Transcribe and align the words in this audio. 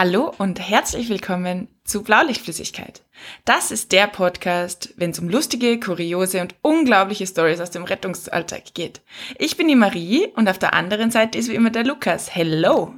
Hallo 0.00 0.32
und 0.38 0.60
herzlich 0.60 1.08
willkommen 1.08 1.66
zu 1.82 2.04
Blaulichtflüssigkeit. 2.04 3.02
Das 3.44 3.72
ist 3.72 3.90
der 3.90 4.06
Podcast, 4.06 4.94
wenn 4.96 5.10
es 5.10 5.18
um 5.18 5.28
lustige, 5.28 5.80
kuriose 5.80 6.40
und 6.40 6.54
unglaubliche 6.62 7.26
Stories 7.26 7.58
aus 7.58 7.72
dem 7.72 7.82
Rettungsalltag 7.82 8.74
geht. 8.74 9.00
Ich 9.40 9.56
bin 9.56 9.66
die 9.66 9.74
Marie 9.74 10.28
und 10.36 10.48
auf 10.48 10.60
der 10.60 10.72
anderen 10.72 11.10
Seite 11.10 11.36
ist 11.36 11.48
wie 11.48 11.56
immer 11.56 11.70
der 11.70 11.82
Lukas. 11.82 12.32
Hello! 12.32 12.94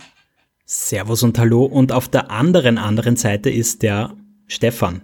Servus 0.67 1.23
und 1.23 1.39
Hallo 1.39 1.65
und 1.65 1.91
auf 1.91 2.07
der 2.07 2.31
anderen 2.31 2.77
anderen 2.77 3.17
Seite 3.17 3.49
ist 3.49 3.81
der 3.81 4.15
Stefan. 4.47 5.01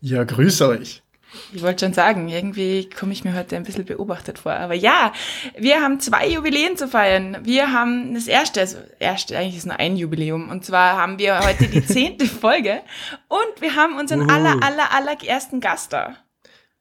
Ja, 0.00 0.22
grüße 0.22 0.68
euch. 0.68 1.02
Ich 1.52 1.62
wollte 1.62 1.84
schon 1.84 1.94
sagen, 1.94 2.28
irgendwie 2.28 2.88
komme 2.88 3.12
ich 3.12 3.24
mir 3.24 3.34
heute 3.34 3.56
ein 3.56 3.62
bisschen 3.64 3.84
beobachtet 3.84 4.38
vor. 4.38 4.52
Aber 4.52 4.74
ja, 4.74 5.12
wir 5.58 5.80
haben 5.80 6.00
zwei 6.00 6.28
Jubiläen 6.28 6.76
zu 6.76 6.88
feiern. 6.88 7.38
Wir 7.42 7.72
haben 7.72 8.14
das 8.14 8.26
erste, 8.26 8.60
also 8.60 8.78
erste, 8.98 9.36
eigentlich 9.36 9.56
ist 9.56 9.66
nur 9.66 9.78
ein 9.78 9.96
Jubiläum. 9.96 10.50
Und 10.50 10.64
zwar 10.64 10.96
haben 10.96 11.18
wir 11.18 11.40
heute 11.40 11.66
die 11.66 11.84
zehnte 11.86 12.26
Folge 12.26 12.80
und 13.28 13.60
wir 13.60 13.76
haben 13.76 13.96
unseren 13.96 14.22
Uhu. 14.22 14.30
aller, 14.30 14.62
aller, 14.62 14.92
aller 14.92 15.16
ersten 15.24 15.60
Gast 15.60 15.92
da. 15.92 16.16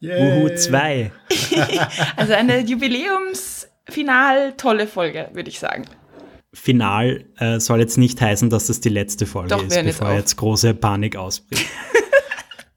Uhu, 0.02 0.50
zwei. 0.56 1.12
also 2.18 2.34
eine 2.34 2.60
Jubiläumsfinal, 2.60 4.54
tolle 4.58 4.88
Folge, 4.88 5.30
würde 5.34 5.50
ich 5.50 5.60
sagen. 5.60 5.86
Final 6.54 7.26
äh, 7.40 7.60
soll 7.60 7.80
jetzt 7.80 7.98
nicht 7.98 8.22
heißen, 8.22 8.50
dass 8.50 8.68
das 8.68 8.80
die 8.80 8.90
letzte 8.90 9.26
Folge 9.26 9.50
Doch, 9.50 9.64
ist, 9.64 9.84
bevor 9.84 10.10
jetzt, 10.10 10.18
jetzt 10.18 10.36
große 10.38 10.74
Panik 10.76 11.16
ausbricht. 11.16 11.66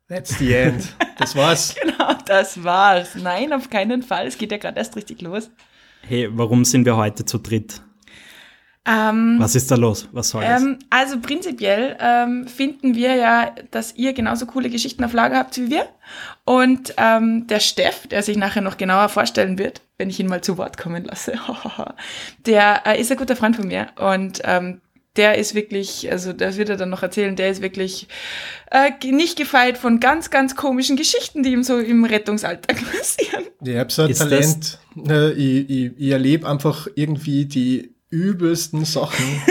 That's 0.08 0.38
the 0.38 0.54
end. 0.54 0.94
Das 1.18 1.34
war's. 1.34 1.74
genau, 1.82 2.14
das 2.26 2.62
war's. 2.62 3.16
Nein, 3.16 3.52
auf 3.52 3.70
keinen 3.70 4.02
Fall. 4.02 4.26
Es 4.26 4.38
geht 4.38 4.52
ja 4.52 4.58
gerade 4.58 4.78
erst 4.78 4.94
richtig 4.96 5.20
los. 5.22 5.50
Hey, 6.02 6.28
warum 6.30 6.64
sind 6.64 6.84
wir 6.84 6.96
heute 6.96 7.24
zu 7.24 7.38
dritt? 7.38 7.82
Ähm, 8.88 9.36
Was 9.40 9.56
ist 9.56 9.68
da 9.68 9.74
los? 9.74 10.08
Was 10.12 10.28
soll 10.28 10.44
das? 10.44 10.62
Ähm, 10.62 10.78
also 10.90 11.18
prinzipiell 11.18 11.96
ähm, 11.98 12.46
finden 12.46 12.94
wir 12.94 13.16
ja, 13.16 13.52
dass 13.72 13.96
ihr 13.96 14.12
genauso 14.12 14.46
coole 14.46 14.70
Geschichten 14.70 15.02
auf 15.02 15.12
Lager 15.12 15.38
habt 15.38 15.56
wie 15.56 15.70
wir. 15.70 15.88
Und 16.44 16.94
ähm, 16.96 17.48
der 17.48 17.58
Steff, 17.58 18.06
der 18.06 18.22
sich 18.22 18.36
nachher 18.36 18.62
noch 18.62 18.76
genauer 18.76 19.08
vorstellen 19.08 19.58
wird, 19.58 19.82
wenn 19.98 20.08
ich 20.08 20.20
ihn 20.20 20.28
mal 20.28 20.40
zu 20.40 20.56
Wort 20.56 20.78
kommen 20.78 21.04
lasse, 21.04 21.32
der 22.46 22.86
äh, 22.86 23.00
ist 23.00 23.10
ein 23.10 23.18
guter 23.18 23.34
Freund 23.34 23.56
von 23.56 23.66
mir. 23.66 23.88
Und 23.96 24.40
ähm, 24.44 24.80
der 25.16 25.38
ist 25.38 25.54
wirklich, 25.54 26.10
also 26.10 26.32
das 26.32 26.56
wird 26.56 26.68
er 26.68 26.76
dann 26.76 26.90
noch 26.90 27.02
erzählen, 27.02 27.36
der 27.36 27.50
ist 27.50 27.62
wirklich 27.62 28.08
äh, 28.70 28.90
nicht 29.04 29.38
gefeit 29.38 29.78
von 29.78 30.00
ganz, 30.00 30.30
ganz 30.30 30.56
komischen 30.56 30.96
Geschichten, 30.96 31.42
die 31.42 31.52
ihm 31.52 31.62
so 31.62 31.78
im 31.78 32.04
Rettungsalltag 32.04 32.76
passieren. 32.96 33.44
Ich 33.64 33.76
habe 33.76 33.92
so 33.92 34.02
ein 34.02 34.10
ist 34.10 34.18
Talent, 34.18 34.78
äh, 35.08 35.32
ich, 35.32 35.70
ich, 35.70 35.92
ich 35.96 36.10
erlebe 36.10 36.48
einfach 36.48 36.88
irgendwie 36.94 37.46
die 37.46 37.94
übelsten 38.10 38.84
Sachen. 38.84 39.24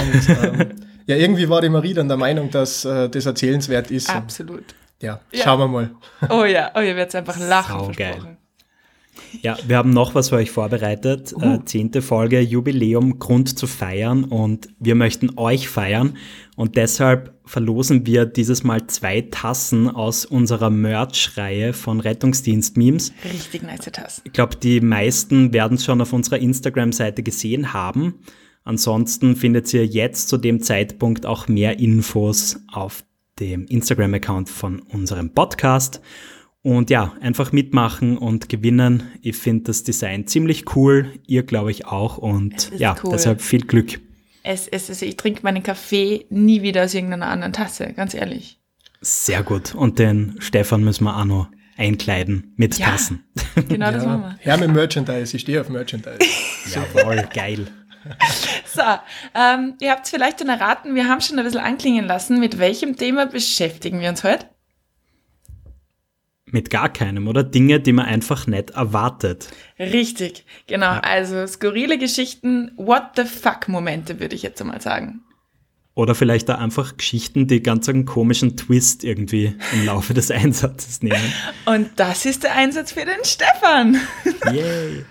Und 0.00 0.28
ähm, 0.28 0.70
ja, 1.06 1.16
irgendwie 1.16 1.48
war 1.48 1.60
die 1.60 1.68
Marie 1.68 1.94
dann 1.94 2.08
der 2.08 2.16
Meinung, 2.16 2.50
dass 2.50 2.84
äh, 2.84 3.08
das 3.08 3.26
erzählenswert 3.26 3.90
ist. 3.90 4.10
Absolut. 4.10 4.64
Ja, 5.00 5.20
ja, 5.32 5.44
schauen 5.44 5.60
wir 5.60 5.68
mal. 5.68 5.90
Oh 6.28 6.44
ja, 6.44 6.70
oh, 6.74 6.80
ihr 6.80 6.94
werdet 6.94 7.14
einfach 7.14 7.38
lachen. 7.38 7.80
Sau 7.80 7.92
geil. 7.96 8.36
Ja, 9.42 9.56
wir 9.66 9.76
haben 9.76 9.90
noch 9.90 10.14
was 10.14 10.30
für 10.30 10.36
euch 10.36 10.50
vorbereitet. 10.50 11.32
Uh. 11.34 11.54
Äh, 11.54 11.64
zehnte 11.64 12.02
Folge 12.02 12.40
Jubiläum, 12.40 13.18
Grund 13.18 13.58
zu 13.58 13.66
feiern 13.66 14.24
und 14.24 14.68
wir 14.78 14.94
möchten 14.94 15.38
euch 15.38 15.68
feiern 15.68 16.16
und 16.56 16.76
deshalb 16.76 17.34
verlosen 17.46 18.06
wir 18.06 18.26
dieses 18.26 18.64
Mal 18.64 18.86
zwei 18.86 19.22
Tassen 19.22 19.88
aus 19.88 20.24
unserer 20.24 20.70
Merch-Reihe 20.70 21.72
von 21.72 22.00
Rettungsdienst-Memes. 22.00 23.12
Richtig 23.32 23.62
nice 23.62 23.90
Tassen. 23.92 24.22
Ich 24.24 24.32
glaube, 24.32 24.56
die 24.56 24.80
meisten 24.80 25.52
werden 25.52 25.76
es 25.76 25.84
schon 25.84 26.00
auf 26.00 26.12
unserer 26.12 26.38
Instagram-Seite 26.38 27.22
gesehen 27.22 27.72
haben. 27.72 28.20
Ansonsten 28.62 29.36
findet 29.36 29.72
ihr 29.72 29.86
jetzt 29.86 30.28
zu 30.28 30.36
dem 30.36 30.60
Zeitpunkt 30.60 31.26
auch 31.26 31.48
mehr 31.48 31.78
Infos 31.78 32.60
auf 32.70 33.04
dem 33.40 33.66
Instagram-Account 33.66 34.48
von 34.48 34.80
unserem 34.80 35.32
Podcast. 35.32 36.00
Und 36.62 36.90
ja, 36.90 37.14
einfach 37.20 37.52
mitmachen 37.52 38.18
und 38.18 38.48
gewinnen. 38.50 39.04
Ich 39.22 39.36
finde 39.36 39.64
das 39.64 39.82
Design 39.82 40.26
ziemlich 40.26 40.76
cool. 40.76 41.12
Ihr 41.26 41.42
glaube 41.42 41.70
ich 41.70 41.86
auch. 41.86 42.18
Und 42.18 42.70
ja, 42.76 42.96
cool. 43.02 43.12
deshalb 43.12 43.40
viel 43.40 43.62
Glück. 43.62 44.00
Es, 44.42 44.68
es, 44.68 44.90
also 44.90 45.06
ich 45.06 45.16
trinke 45.16 45.40
meinen 45.42 45.62
Kaffee 45.62 46.26
nie 46.28 46.62
wieder 46.62 46.84
aus 46.84 46.94
irgendeiner 46.94 47.28
anderen 47.28 47.52
Tasse, 47.52 47.92
ganz 47.94 48.14
ehrlich. 48.14 48.58
Sehr 49.00 49.42
gut. 49.42 49.74
Und 49.74 49.98
den 49.98 50.36
Stefan 50.40 50.84
müssen 50.84 51.04
wir 51.04 51.16
auch 51.16 51.24
noch 51.24 51.48
einkleiden 51.78 52.52
mit 52.56 52.78
ja, 52.78 52.90
Tassen. 52.90 53.24
Genau, 53.68 53.86
ja. 53.86 53.92
das 53.92 54.04
machen 54.04 54.22
wir. 54.22 54.38
Ja, 54.44 54.56
mit 54.56 54.72
Merchandise. 54.72 55.36
Ich 55.36 55.42
stehe 55.42 55.60
auf 55.60 55.68
Merchandise. 55.70 56.18
Jawohl, 56.74 57.26
geil. 57.32 57.66
So, 58.72 58.82
ähm, 59.34 59.74
ihr 59.80 59.90
habt 59.90 60.04
es 60.04 60.10
vielleicht 60.10 60.38
schon 60.38 60.48
erraten, 60.48 60.94
wir 60.94 61.08
haben 61.08 61.20
schon 61.20 61.38
ein 61.38 61.44
bisschen 61.44 61.60
anklingen 61.60 62.06
lassen. 62.06 62.38
Mit 62.38 62.58
welchem 62.58 62.96
Thema 62.96 63.26
beschäftigen 63.26 64.00
wir 64.00 64.08
uns 64.08 64.22
heute? 64.22 64.46
Mit 66.52 66.70
gar 66.70 66.92
keinem, 66.92 67.28
oder? 67.28 67.42
Dinge, 67.42 67.80
die 67.80 67.92
man 67.92 68.06
einfach 68.06 68.46
nicht 68.46 68.70
erwartet. 68.70 69.48
Richtig, 69.78 70.44
genau. 70.66 70.92
Ja. 70.92 71.00
Also 71.00 71.46
skurrile 71.46 71.98
Geschichten, 71.98 72.72
what 72.76 73.02
the 73.16 73.24
fuck 73.24 73.68
Momente, 73.68 74.20
würde 74.20 74.34
ich 74.34 74.42
jetzt 74.42 74.62
mal 74.64 74.80
sagen. 74.80 75.22
Oder 75.94 76.14
vielleicht 76.14 76.48
da 76.48 76.54
einfach 76.54 76.96
Geschichten, 76.96 77.46
die 77.46 77.62
ganz 77.62 77.88
einen 77.88 78.04
komischen 78.04 78.56
Twist 78.56 79.04
irgendwie 79.04 79.56
im 79.72 79.84
Laufe 79.84 80.14
des 80.14 80.30
Einsatzes 80.30 81.02
nehmen. 81.02 81.32
Und 81.66 81.90
das 81.96 82.24
ist 82.24 82.44
der 82.44 82.54
Einsatz 82.54 82.92
für 82.92 83.04
den 83.04 83.24
Stefan. 83.24 83.98
Yay. 84.52 85.04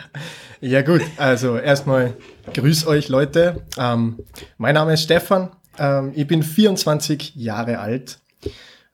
ja 0.60 0.82
gut, 0.82 1.02
also 1.16 1.56
erstmal 1.56 2.14
grüß 2.54 2.86
euch 2.86 3.08
Leute. 3.08 3.64
Ähm, 3.78 4.18
mein 4.58 4.74
Name 4.74 4.94
ist 4.94 5.02
Stefan. 5.02 5.50
Ähm, 5.78 6.12
ich 6.14 6.26
bin 6.26 6.42
24 6.42 7.34
Jahre 7.34 7.78
alt. 7.78 8.20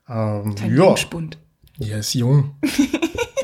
Ähm, 0.08 0.54
Kein 0.54 0.70
ja. 0.70 0.84
Jungspund. 0.84 1.38
Ja, 1.78 1.98
ist 1.98 2.14
jung. 2.14 2.56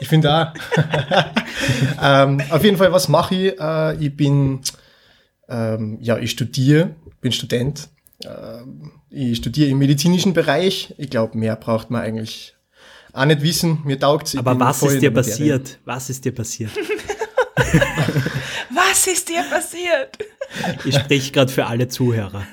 ich 0.01 0.09
finde 0.09 0.33
auch. 0.33 0.53
ähm, 2.03 2.41
auf 2.51 2.63
jeden 2.63 2.77
Fall, 2.77 2.93
was 2.93 3.09
mache 3.09 3.35
ich? 3.35 3.61
Äh, 3.61 3.97
ich 3.97 4.17
bin, 4.17 4.61
ähm, 5.49 5.99
ja, 6.01 6.19
ich 6.19 6.31
studiere, 6.31 6.95
bin 7.21 7.33
Student. 7.33 7.89
Ähm, 8.25 8.93
ich 9.11 9.39
studiere 9.39 9.71
im 9.71 9.79
medizinischen 9.79 10.33
Bereich. 10.33 10.95
Ich 10.99 11.11
glaube, 11.11 11.37
mehr 11.37 11.57
braucht 11.57 11.91
man 11.91 12.03
eigentlich 12.03 12.55
auch 13.13 13.25
nicht 13.25 13.43
wissen. 13.43 13.81
Mir 13.85 13.99
taugt 13.99 14.29
es. 14.29 14.37
Aber 14.37 14.59
was 14.59 14.83
ist 14.83 15.03
dir 15.03 15.13
passiert? 15.13 15.79
Was 15.85 16.11
ist 16.11 16.25
dir 16.25 16.33
passiert? 16.33 16.71
was 18.71 19.07
ist 19.07 19.29
dir 19.29 19.43
passiert? 19.51 20.19
Ich 20.85 20.95
spreche 20.95 21.33
gerade 21.33 21.53
für 21.53 21.67
alle 21.67 21.89
Zuhörer. 21.89 22.47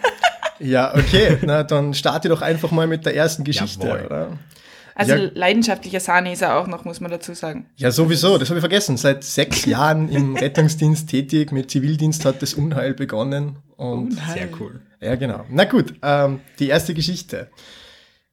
Ja, 0.60 0.96
okay. 0.96 1.38
Na, 1.44 1.64
dann 1.64 1.94
starte 1.94 2.30
doch 2.30 2.42
einfach 2.42 2.72
mal 2.72 2.88
mit 2.88 3.06
der 3.06 3.16
ersten 3.16 3.44
Geschichte, 3.44 3.88
Jawohl. 3.88 4.06
oder? 4.06 4.38
Also 4.98 5.14
ja. 5.14 5.30
leidenschaftlicher 5.36 6.00
Sahne 6.00 6.34
ist 6.34 6.42
er 6.42 6.58
auch 6.58 6.66
noch, 6.66 6.84
muss 6.84 7.00
man 7.02 7.12
dazu 7.12 7.36
sagen. 7.36 7.68
Ja, 7.76 7.92
sowieso, 7.92 8.40
das 8.40 8.50
habe 8.50 8.58
ich 8.58 8.64
vergessen. 8.64 8.98
Seit 8.98 9.24
sechs 9.24 9.64
Jahren 9.66 10.10
im 10.10 10.36
Rettungsdienst 10.36 11.08
tätig, 11.08 11.52
mit 11.52 11.70
Zivildienst 11.70 12.26
hat 12.26 12.42
das 12.42 12.56
Unheil 12.56 12.96
begonnen. 12.96 13.58
Und 13.76 14.14
Unheil. 14.14 14.34
Sehr 14.34 14.50
cool. 14.60 14.82
Ja, 15.00 15.14
genau. 15.14 15.46
Na 15.52 15.66
gut, 15.66 15.94
ähm, 16.02 16.40
die 16.58 16.70
erste 16.70 16.96
Geschichte. 16.96 17.52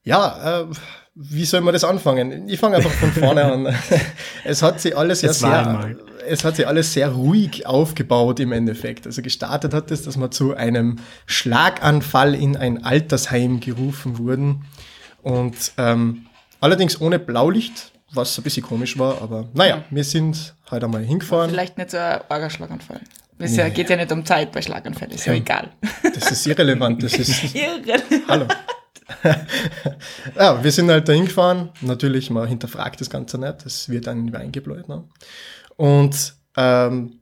Ja, 0.04 0.62
äh, 0.62 0.66
wie 1.14 1.44
soll 1.44 1.60
man 1.60 1.74
das 1.74 1.84
anfangen? 1.84 2.48
Ich 2.48 2.58
fange 2.58 2.76
einfach 2.76 2.92
von 2.92 3.12
vorne 3.12 3.44
an. 3.44 3.76
es 4.44 4.62
hat 4.62 4.80
sich 4.80 4.96
alles 4.96 5.20
ja 5.20 5.34
sehr, 5.34 5.96
es 6.26 6.44
hat 6.44 6.56
sich 6.56 6.66
alles 6.66 6.94
sehr 6.94 7.10
ruhig 7.10 7.66
aufgebaut 7.66 8.40
im 8.40 8.52
Endeffekt. 8.52 9.06
Also 9.06 9.20
gestartet 9.20 9.74
hat 9.74 9.90
es, 9.90 10.04
dass 10.04 10.16
wir 10.16 10.30
zu 10.30 10.56
einem 10.56 10.96
Schlaganfall 11.26 12.34
in 12.34 12.56
ein 12.56 12.82
Altersheim 12.82 13.60
gerufen 13.60 14.16
wurden. 14.16 14.64
Und 15.20 15.72
ähm, 15.76 16.24
Allerdings 16.64 16.98
ohne 16.98 17.18
Blaulicht, 17.18 17.92
was 18.14 18.38
ein 18.38 18.42
bisschen 18.42 18.62
komisch 18.62 18.98
war, 18.98 19.20
aber 19.20 19.50
naja, 19.52 19.84
wir 19.90 20.02
sind 20.02 20.54
halt 20.70 20.82
einmal 20.82 21.02
hingefahren. 21.02 21.50
Vielleicht 21.50 21.76
nicht 21.76 21.90
so 21.90 21.98
ein 21.98 22.22
Orgaschlaganfall. 22.30 23.02
Es 23.36 23.54
nee. 23.54 23.68
geht 23.68 23.90
ja 23.90 23.96
nicht 23.96 24.10
um 24.10 24.24
Zeit 24.24 24.50
bei 24.50 24.62
Schlaganfällen, 24.62 25.14
ist 25.14 25.26
ja, 25.26 25.34
ja 25.34 25.40
egal. 25.40 25.68
Das 26.02 26.30
ist 26.30 26.46
irrelevant. 26.46 27.02
Das 27.02 27.12
ist 27.16 27.54
irrelevant. 27.54 28.22
Hallo. 28.28 28.46
ja, 30.38 30.64
wir 30.64 30.72
sind 30.72 30.88
halt 30.88 31.06
da 31.06 31.12
hingefahren. 31.12 31.68
Natürlich, 31.82 32.30
man 32.30 32.48
hinterfragt 32.48 32.98
das 32.98 33.10
Ganze 33.10 33.36
nicht. 33.36 33.62
Das 33.62 33.90
wird 33.90 34.06
dann 34.06 34.34
eingebläut. 34.34 34.88
Ne? 34.88 35.04
Und 35.76 36.34
ähm, 36.56 37.20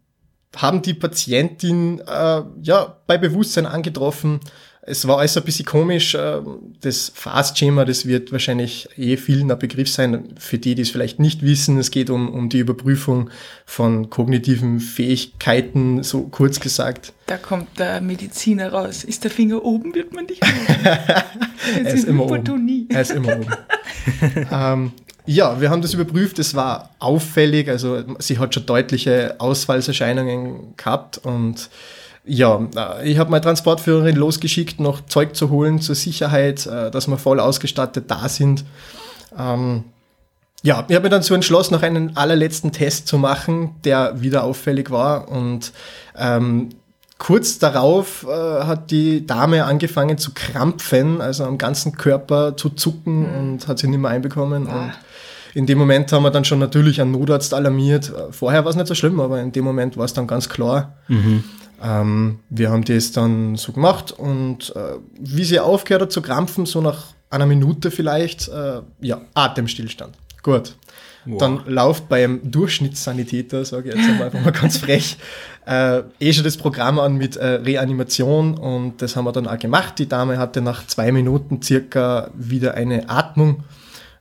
haben 0.55 0.83
die 0.83 0.95
Patientin 0.95 1.99
äh, 2.07 2.43
ja 2.63 2.97
bei 3.09 3.19
Bewusstsein 3.19 3.67
angetroffen, 3.67 4.39
es 4.85 5.07
war 5.07 5.19
alles 5.19 5.37
ein 5.37 5.45
bisschen 5.45 5.65
komisch. 5.65 6.17
Ähm, 6.19 6.75
das 6.81 7.13
Fast-Schema, 7.15 7.85
das 7.85 8.05
wird 8.07 8.33
wahrscheinlich 8.33 8.89
eh 8.97 9.17
vielen 9.17 9.51
ein 9.51 9.59
Begriff 9.59 9.89
sein. 9.89 10.35
Für 10.39 10.59
die, 10.59 10.75
die 10.75 10.83
es 10.83 10.91
vielleicht 10.91 11.21
nicht 11.21 11.43
wissen, 11.43 11.79
es 11.79 11.93
geht 11.93 12.11
um, 12.11 12.29
um 12.29 12.49
die 12.49 12.59
Überprüfung 12.59 13.31
von 13.65 14.11
kognitiven 14.11 14.81
Fähigkeiten, 14.81 16.03
so 16.03 16.23
kurz 16.23 16.59
gesagt. 16.59 17.13
Da 17.27 17.37
kommt 17.37 17.79
der 17.79 18.01
Mediziner 18.01 18.73
raus. 18.73 19.05
Ist 19.05 19.23
der 19.23 19.31
Finger 19.31 19.65
oben, 19.65 19.95
wird 19.95 20.13
man 20.13 20.27
dich 20.27 20.41
er, 20.83 21.95
ist 21.95 22.05
immer 22.05 22.25
oben. 22.25 22.89
er 22.89 23.01
ist 23.01 23.13
immer 23.13 23.37
oben. 23.37 23.47
ähm, 24.51 24.93
ja, 25.27 25.61
wir 25.61 25.71
haben 25.71 25.83
das 25.83 25.95
überprüft. 25.95 26.41
Es 26.41 26.57
war 26.57 26.91
auffällig. 26.99 27.69
Also 27.69 28.03
sie 28.19 28.39
hat 28.41 28.53
schon 28.53 28.67
deutliche 28.67 29.37
Ausfallserscheinungen 29.39 30.77
gehabt 30.77 31.19
und 31.19 31.71
ja, 32.25 32.67
äh, 32.77 33.11
ich 33.11 33.19
habe 33.19 33.31
meine 33.31 33.43
Transportführerin 33.43 34.17
losgeschickt, 34.17 34.81
noch 34.81 35.05
Zeug 35.07 35.35
zu 35.35 35.51
holen 35.51 35.81
zur 35.81 35.95
Sicherheit, 35.95 36.67
äh, 36.67 36.91
dass 36.91 37.09
wir 37.09 37.19
voll 37.19 37.41
ausgestattet 37.41 38.11
da 38.11 38.29
sind. 38.29 38.65
Ähm, 39.37 39.85
ja, 40.63 40.85
ich 40.89 40.95
habe 40.95 41.05
mir 41.05 41.11
dann 41.11 41.23
so 41.23 41.35
entschlossen, 41.35 41.75
noch 41.75 41.83
einen 41.83 42.17
allerletzten 42.17 42.71
Test 42.71 43.09
zu 43.09 43.19
machen, 43.19 43.75
der 43.85 44.21
wieder 44.23 44.45
auffällig 44.45 44.91
war. 44.91 45.29
Und 45.29 45.73
ähm, 46.17 46.69
kurz 47.19 47.59
darauf 47.59 48.25
äh, 48.29 48.65
hat 48.65 48.93
die 48.93 49.27
Dame 49.27 49.65
angefangen 49.65 50.19
zu 50.19 50.31
krampfen, 50.33 51.21
also 51.21 51.45
am 51.45 51.59
ganzen 51.59 51.97
Körper 51.97 52.57
zu 52.57 52.71
zucken 52.71 53.21
mhm. 53.21 53.39
und 53.39 53.69
hat 53.69 53.81
sie 53.81 53.89
nicht 53.89 53.99
mehr 53.99 54.13
einbekommen. 54.13 54.67
Ja. 54.67 54.73
Und 54.73 54.93
in 55.55 55.67
dem 55.67 55.79
Moment 55.79 56.13
haben 56.13 56.23
wir 56.23 56.31
dann 56.31 56.45
schon 56.45 56.61
natürlich 56.61 57.01
einen 57.01 57.11
Notarzt 57.11 57.53
alarmiert. 57.55 58.13
Vorher 58.31 58.65
war 58.65 58.71
es 58.71 58.77
nicht 58.77 58.87
so 58.87 58.95
schlimm, 58.95 59.19
aber 59.19 59.41
in 59.41 59.51
dem 59.51 59.65
Moment 59.65 59.97
war 59.97 60.05
es 60.05 60.15
dann 60.15 60.29
ganz 60.29 60.49
klar. 60.49 60.95
Mhm. 61.09 61.43
Ähm, 61.83 62.39
wir 62.49 62.71
haben 62.71 62.85
das 62.85 63.13
dann 63.13 63.57
so 63.57 63.73
gemacht 63.73 64.13
und 64.13 64.75
äh, 64.77 64.95
wie 65.19 65.45
sie 65.45 65.59
aufgehört 65.59 66.03
hat 66.03 66.13
zu 66.13 66.23
krampfen, 66.23 66.65
so 66.65 66.81
nach 66.81 67.07
einer 67.29 67.47
Minute 67.47 67.91
vielleicht, 67.91 68.49
äh, 68.49 68.83
ja, 69.01 69.21
Atemstillstand. 69.35 70.17
Gut. 70.43 70.77
Wow. 71.25 71.39
Dann 71.39 71.61
läuft 71.67 72.09
beim 72.09 72.41
Durchschnittssanitäter, 72.51 73.65
sage 73.65 73.91
ich 73.91 73.95
jetzt 73.95 74.09
einfach 74.09 74.41
mal 74.41 74.51
ganz 74.53 74.79
frech, 74.79 75.17
äh, 75.67 76.03
eh 76.19 76.33
schon 76.33 76.45
das 76.45 76.57
Programm 76.57 76.99
an 76.99 77.17
mit 77.17 77.37
äh, 77.37 77.47
Reanimation 77.47 78.55
und 78.59 79.01
das 79.03 79.15
haben 79.15 79.25
wir 79.25 79.33
dann 79.33 79.47
auch 79.47 79.59
gemacht. 79.59 79.99
Die 79.99 80.09
Dame 80.09 80.39
hatte 80.39 80.61
nach 80.61 80.87
zwei 80.87 81.13
Minuten 81.13 81.63
circa 81.63 82.31
wieder 82.35 82.75
eine 82.75 83.09
Atmung. 83.09 83.65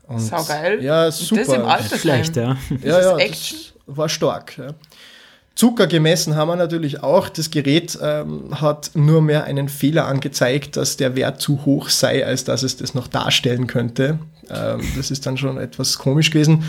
Und 0.07 0.19
Sau 0.19 0.43
geil. 0.43 0.83
Ja, 0.83 1.11
super. 1.11 1.41
Und 1.41 1.47
das 1.47 1.55
im 1.55 1.65
Alter 1.65 1.97
Schlecht, 1.97 2.35
ja. 2.35 2.57
ja, 2.83 3.01
ja, 3.01 3.17
das 3.17 3.73
war 3.87 4.09
stark. 4.09 4.57
Ja. 4.57 4.67
Zucker 5.55 5.87
gemessen 5.87 6.35
haben 6.35 6.47
wir 6.47 6.55
natürlich 6.55 7.03
auch. 7.03 7.29
Das 7.29 7.51
Gerät 7.51 7.97
ähm, 8.01 8.61
hat 8.61 8.91
nur 8.93 9.21
mehr 9.21 9.43
einen 9.43 9.69
Fehler 9.69 10.07
angezeigt, 10.07 10.77
dass 10.77 10.97
der 10.97 11.15
Wert 11.15 11.41
zu 11.41 11.65
hoch 11.65 11.89
sei, 11.89 12.25
als 12.25 12.45
dass 12.45 12.63
es 12.63 12.77
das 12.77 12.93
noch 12.93 13.07
darstellen 13.07 13.67
könnte. 13.67 14.19
Ähm, 14.49 14.81
das 14.95 15.11
ist 15.11 15.25
dann 15.25 15.37
schon 15.37 15.57
etwas 15.57 15.97
komisch 15.97 16.31
gewesen. 16.31 16.63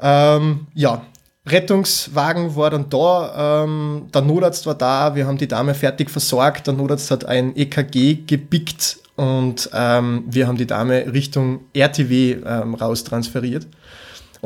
Ähm, 0.00 0.66
ja, 0.74 1.02
Rettungswagen 1.46 2.56
war 2.56 2.70
dann 2.70 2.90
da, 2.90 3.62
ähm, 3.64 4.08
der 4.12 4.22
Notarzt 4.22 4.66
war 4.66 4.74
da, 4.74 5.14
wir 5.14 5.26
haben 5.26 5.38
die 5.38 5.46
Dame 5.46 5.74
fertig 5.74 6.10
versorgt, 6.10 6.66
der 6.66 6.74
Notarzt 6.74 7.10
hat 7.10 7.24
ein 7.24 7.54
EKG 7.54 8.24
gepickt 8.26 8.98
und 9.14 9.70
ähm, 9.72 10.24
wir 10.26 10.48
haben 10.48 10.56
die 10.56 10.66
Dame 10.66 11.12
Richtung 11.12 11.60
RTW 11.72 12.38
ähm, 12.44 12.74
raustransferiert. 12.74 13.66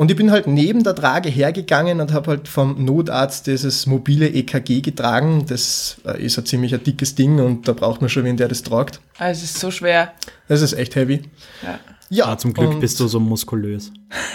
Und 0.01 0.09
ich 0.09 0.17
bin 0.17 0.31
halt 0.31 0.47
neben 0.47 0.83
der 0.83 0.95
Trage 0.95 1.29
hergegangen 1.29 2.01
und 2.01 2.11
habe 2.11 2.31
halt 2.31 2.47
vom 2.47 2.83
Notarzt 2.83 3.45
dieses 3.45 3.85
mobile 3.85 4.27
EKG 4.27 4.81
getragen. 4.81 5.45
Das 5.47 5.97
äh, 6.07 6.25
ist 6.25 6.39
ein 6.39 6.45
ziemlich 6.47 6.73
ein 6.73 6.83
dickes 6.83 7.13
Ding 7.13 7.39
und 7.39 7.67
da 7.67 7.73
braucht 7.73 8.01
man 8.01 8.09
schon 8.09 8.23
wen, 8.23 8.35
der 8.35 8.47
das 8.47 8.63
tragt. 8.63 8.99
Ah, 9.19 9.29
es 9.29 9.43
ist 9.43 9.59
so 9.59 9.69
schwer. 9.69 10.11
Das 10.47 10.63
ist 10.63 10.73
echt 10.73 10.95
heavy. 10.95 11.21
Ja, 11.61 11.79
ja 12.09 12.25
ah, 12.29 12.37
zum 12.39 12.51
Glück 12.51 12.79
bist 12.79 12.99
du 12.99 13.07
so 13.07 13.19
muskulös. 13.19 13.91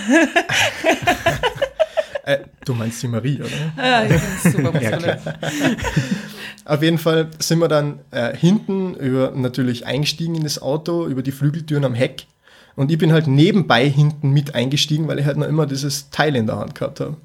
äh, 2.25 2.39
du 2.65 2.73
meinst 2.73 3.03
die 3.03 3.09
Marie, 3.09 3.41
oder? 3.41 3.51
Ja, 3.77 4.05
ich 4.05 4.11
bin 4.11 4.53
super 4.53 4.71
muskulös. 4.81 5.21
Auf 6.65 6.81
jeden 6.81 6.99
Fall 6.99 7.29
sind 7.41 7.59
wir 7.59 7.67
dann 7.67 7.99
äh, 8.13 8.37
hinten 8.37 8.95
über 8.95 9.33
natürlich 9.35 9.85
eingestiegen 9.85 10.37
in 10.37 10.45
das 10.45 10.63
Auto, 10.63 11.09
über 11.09 11.25
die 11.25 11.33
Flügeltüren 11.33 11.85
am 11.85 11.95
Heck 11.95 12.29
und 12.77 12.93
ich 12.93 12.99
bin 12.99 13.13
halt 13.13 13.27
nebenbei 13.27 13.89
hinten 13.89 14.31
mit 14.31 14.55
eingestiegen, 14.55 15.09
weil 15.09 15.19
ich 15.19 15.27
halt 15.27 15.39
noch 15.39 15.49
immer 15.49 15.67
dieses 15.67 16.11
Teil 16.11 16.37
in 16.37 16.47
der 16.47 16.59
Hand 16.59 16.75
gehabt 16.75 17.01
habe. 17.01 17.17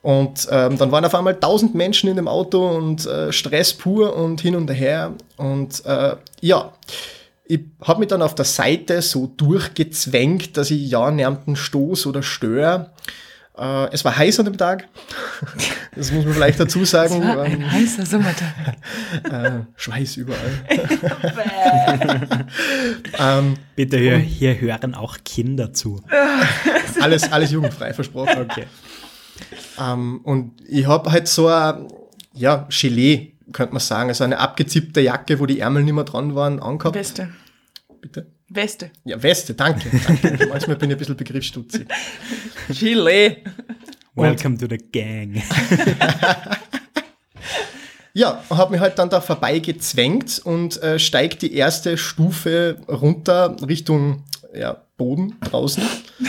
Und 0.00 0.48
ähm, 0.50 0.76
dann 0.76 0.92
waren 0.92 1.04
auf 1.04 1.14
einmal 1.14 1.40
tausend 1.40 1.74
Menschen 1.74 2.10
in 2.10 2.16
dem 2.16 2.28
Auto 2.28 2.68
und 2.68 3.06
äh, 3.06 3.32
Stress 3.32 3.72
pur 3.72 4.14
und 4.14 4.40
hin 4.40 4.54
und 4.54 4.68
her. 4.68 5.14
Und 5.38 5.84
äh, 5.86 6.16
ja, 6.40 6.72
ich 7.46 7.60
habe 7.82 8.00
mich 8.00 8.08
dann 8.08 8.22
auf 8.22 8.34
der 8.34 8.44
Seite 8.44 9.00
so 9.02 9.32
durchgezwängt, 9.34 10.56
dass 10.56 10.70
ich 10.70 10.90
ja 10.90 11.10
niemanden 11.10 11.56
stoß 11.56 12.06
oder 12.06 12.22
störe. 12.22 12.90
Äh, 13.56 13.92
es 13.92 14.04
war 14.04 14.16
heiß 14.16 14.40
an 14.40 14.46
dem 14.46 14.58
Tag. 14.58 14.88
Das 15.94 16.10
muss 16.10 16.24
man 16.24 16.34
vielleicht 16.34 16.58
dazu 16.58 16.84
sagen. 16.84 17.22
Es 17.22 17.36
war 17.36 17.44
ein 17.44 17.52
ähm, 17.52 17.72
heißer 17.72 18.06
Sommertag. 18.06 18.52
Äh, 19.30 19.60
Schweiß 19.76 20.16
überall. 20.16 20.64
ähm, 23.18 23.56
Bitte 23.74 23.98
hier, 23.98 24.18
hier 24.18 24.60
hören 24.60 24.94
auch 24.94 25.18
Kinder 25.24 25.72
zu. 25.72 26.02
alles, 27.00 27.30
alles 27.32 27.52
jugendfrei, 27.52 27.94
versprochen. 27.94 28.42
Okay. 28.42 28.64
Ähm, 29.80 30.20
und 30.24 30.60
ich 30.68 30.86
habe 30.86 31.10
halt 31.10 31.28
so 31.28 31.48
ein 31.48 31.88
ja, 32.32 32.68
Gelee, 32.70 33.34
könnte 33.52 33.72
man 33.72 33.80
sagen, 33.80 34.08
also 34.08 34.24
eine 34.24 34.38
abgezippte 34.38 35.00
Jacke, 35.00 35.38
wo 35.38 35.46
die 35.46 35.60
Ärmel 35.60 35.84
nicht 35.84 35.94
mehr 35.94 36.04
dran 36.04 36.34
waren, 36.34 36.60
angehabt. 36.60 36.94
Beste. 36.94 37.30
Bitte? 38.00 38.33
Weste. 38.54 38.90
Ja, 39.04 39.22
Weste, 39.22 39.54
danke. 39.54 39.88
danke. 40.06 40.46
Manchmal 40.48 40.76
bin 40.76 40.90
ich 40.90 40.96
ein 40.96 40.98
bisschen 40.98 41.16
begriffsstutzig. 41.16 41.86
Chile. 42.72 43.38
Welcome 44.14 44.58
to 44.58 44.66
the 44.68 44.78
gang. 44.78 45.42
ja, 48.12 48.42
habe 48.48 48.72
mich 48.72 48.80
halt 48.80 48.98
dann 48.98 49.10
da 49.10 49.20
vorbeigezwängt 49.20 50.40
und 50.44 50.80
äh, 50.82 50.98
steigt 50.98 51.42
die 51.42 51.54
erste 51.54 51.98
Stufe 51.98 52.78
runter 52.88 53.56
Richtung 53.66 54.24
ja, 54.54 54.84
Boden 54.96 55.36
draußen. 55.40 55.82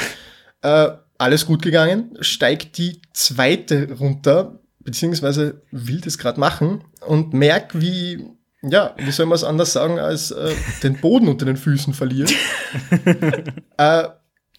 äh, 0.63 0.89
alles 1.17 1.45
gut 1.45 1.61
gegangen. 1.61 2.17
Steigt 2.21 2.77
die 2.77 3.01
zweite 3.13 3.93
runter, 3.99 4.59
beziehungsweise 4.79 5.61
will 5.71 6.01
das 6.01 6.17
gerade 6.17 6.39
machen 6.39 6.83
und 7.05 7.33
merk, 7.33 7.79
wie 7.79 8.25
ja, 8.69 8.93
wie 8.97 9.11
soll 9.11 9.25
man 9.25 9.35
es 9.35 9.43
anders 9.43 9.73
sagen, 9.73 9.99
als 9.99 10.31
äh, 10.31 10.53
den 10.83 10.99
Boden 10.99 11.27
unter 11.27 11.45
den 11.45 11.57
Füßen 11.57 11.93
verlieren. 11.93 12.31
äh, 13.77 14.03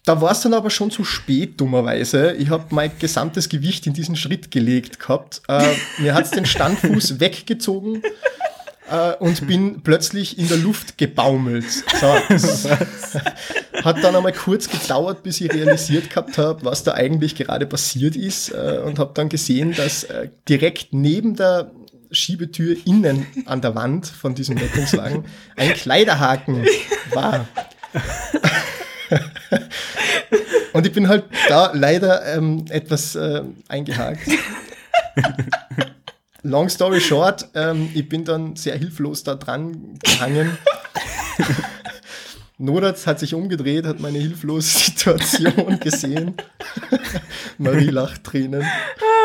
da 0.07 0.21
war 0.21 0.31
es 0.31 0.39
dann 0.39 0.53
aber 0.53 0.69
schon 0.69 0.89
zu 0.89 1.03
spät, 1.03 1.59
dummerweise. 1.59 2.31
Ich 2.33 2.49
habe 2.49 2.63
mein 2.69 2.91
gesamtes 2.97 3.49
Gewicht 3.49 3.87
in 3.87 3.93
diesen 3.93 4.15
Schritt 4.15 4.51
gelegt 4.51 4.99
gehabt. 4.99 5.41
Äh, 5.49 5.73
mir 5.97 6.13
hat 6.13 6.23
es 6.23 6.31
den 6.31 6.45
Standfuß 6.45 7.19
weggezogen 7.19 8.01
äh, 8.89 9.15
und 9.15 9.45
bin 9.47 9.81
plötzlich 9.81 10.39
in 10.39 10.47
der 10.47 10.59
Luft 10.59 10.97
gebaumelt. 10.97 11.69
So, 11.69 12.15
das 12.29 12.65
hat 13.83 14.01
dann 14.01 14.15
einmal 14.15 14.31
kurz 14.31 14.69
gedauert, 14.69 15.23
bis 15.23 15.41
ich 15.41 15.53
realisiert 15.53 16.09
gehabt 16.09 16.37
habe, 16.37 16.63
was 16.63 16.83
da 16.83 16.93
eigentlich 16.93 17.35
gerade 17.35 17.65
passiert 17.65 18.15
ist 18.15 18.51
äh, 18.51 18.81
und 18.85 18.99
habe 18.99 19.11
dann 19.13 19.27
gesehen, 19.27 19.73
dass 19.73 20.05
äh, 20.05 20.29
direkt 20.47 20.93
neben 20.93 21.35
der 21.35 21.69
Schiebetür 22.11 22.75
innen 22.85 23.25
an 23.45 23.61
der 23.61 23.75
Wand 23.75 24.07
von 24.07 24.35
diesem 24.35 24.57
Rettungswagen 24.57 25.25
ein 25.55 25.73
Kleiderhaken 25.73 26.65
war. 27.13 27.47
Und 30.73 30.85
ich 30.85 30.93
bin 30.93 31.07
halt 31.07 31.25
da 31.49 31.71
leider 31.73 32.35
ähm, 32.35 32.65
etwas 32.69 33.15
äh, 33.15 33.43
eingehakt. 33.67 34.27
Long 36.43 36.69
story 36.69 37.01
short, 37.01 37.49
ähm, 37.55 37.89
ich 37.93 38.07
bin 38.07 38.23
dann 38.23 38.55
sehr 38.55 38.77
hilflos 38.77 39.23
da 39.23 39.35
dran 39.35 39.97
gehangen. 40.03 40.57
Nodatz 42.59 43.05
hat 43.05 43.19
sich 43.19 43.33
umgedreht, 43.33 43.85
hat 43.85 43.99
meine 43.99 44.17
hilflose 44.17 44.79
Situation 44.79 45.79
gesehen. 45.79 46.35
Marie 47.57 47.89
lacht 47.89 48.23
Tränen. 48.23 48.65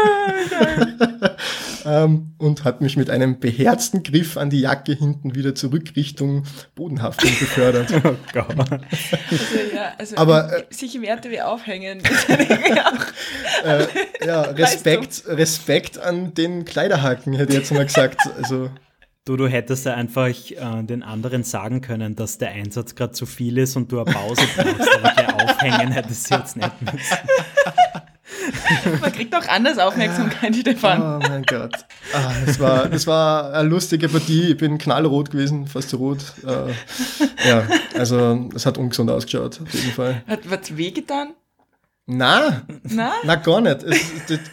ähm, 1.85 2.35
und 2.39 2.65
hat 2.65 2.81
mich 2.81 2.97
mit 2.97 3.11
einem 3.11 3.41
beherzten 3.41 4.03
Griff 4.03 4.37
an 4.37 4.51
die 4.51 4.61
Jacke 4.61 4.93
hinten 4.93 5.35
wieder 5.35 5.55
zurück 5.55 5.93
Richtung 5.97 6.45
Bodenhaftung 6.75 7.31
befördert. 7.31 7.93
oh 8.05 8.15
Gott. 8.33 8.57
Also, 8.59 9.75
ja, 9.75 9.93
also 9.99 10.17
Aber, 10.17 10.59
äh, 10.59 10.65
sich 10.71 10.95
im 10.95 11.05
RTW 11.05 11.43
aufhängen. 11.43 12.01
äh, 13.65 13.87
ja, 14.27 14.43
Respekt, 14.43 15.25
Respekt 15.27 15.99
an 15.99 16.35
den 16.35 16.65
Kleiderhaken, 16.65 17.35
hätte 17.35 17.53
ich 17.53 17.59
jetzt 17.59 17.73
mal 17.73 17.87
gesagt. 17.87 18.21
Also, 18.37 18.71
Du, 19.25 19.37
du 19.37 19.47
hättest 19.47 19.87
ja 19.87 19.95
einfach 19.95 20.27
äh, 20.27 20.83
den 20.83 21.05
anderen 21.05 21.45
sagen 21.45 21.81
können, 21.81 22.17
dass 22.17 22.39
der 22.39 22.51
Einsatz 22.51 22.97
gerade 22.97 23.13
zu 23.13 23.25
viel 23.25 23.57
ist 23.57 23.77
und 23.77 23.93
du 23.93 24.01
eine 24.01 24.13
Pause 24.13 24.43
brauchst, 24.57 24.97
aber 24.97 25.13
Aufhängen 25.63 25.93
hättest 25.93 26.29
du 26.29 26.35
jetzt 26.35 26.57
nicht 26.57 26.83
müssen. 26.83 27.19
Man 29.01 29.13
kriegt 29.13 29.35
auch 29.35 29.47
anders 29.49 29.79
Aufmerksamkeit, 29.79 30.55
Stefan. 30.57 31.03
Oh 31.03 31.19
mein 31.29 31.43
Gott. 31.45 31.75
Ah, 32.13 32.33
das, 32.45 32.59
war, 32.61 32.89
das 32.89 33.07
war 33.07 33.53
eine 33.53 33.69
lustige 33.69 34.09
Partie. 34.09 34.53
Ich 34.53 34.57
bin 34.57 34.79
knallrot 34.79 35.31
gewesen, 35.31 35.67
fast 35.67 35.91
so 35.91 35.99
rot. 35.99 36.19
Äh, 36.47 37.49
ja, 37.49 37.67
also 37.95 38.49
es 38.55 38.67
hat 38.67 38.79
ungesund 38.79 39.11
ausgeschaut, 39.11 39.61
auf 39.63 39.75
jeden 39.75 39.93
Fall. 39.93 40.23
Hat 40.27 40.51
was 40.51 40.77
wehgetan? 40.77 41.35
Na, 42.07 42.63
na, 42.83 43.13
na 43.23 43.37
gar 43.37 43.61
nicht. 43.61 43.79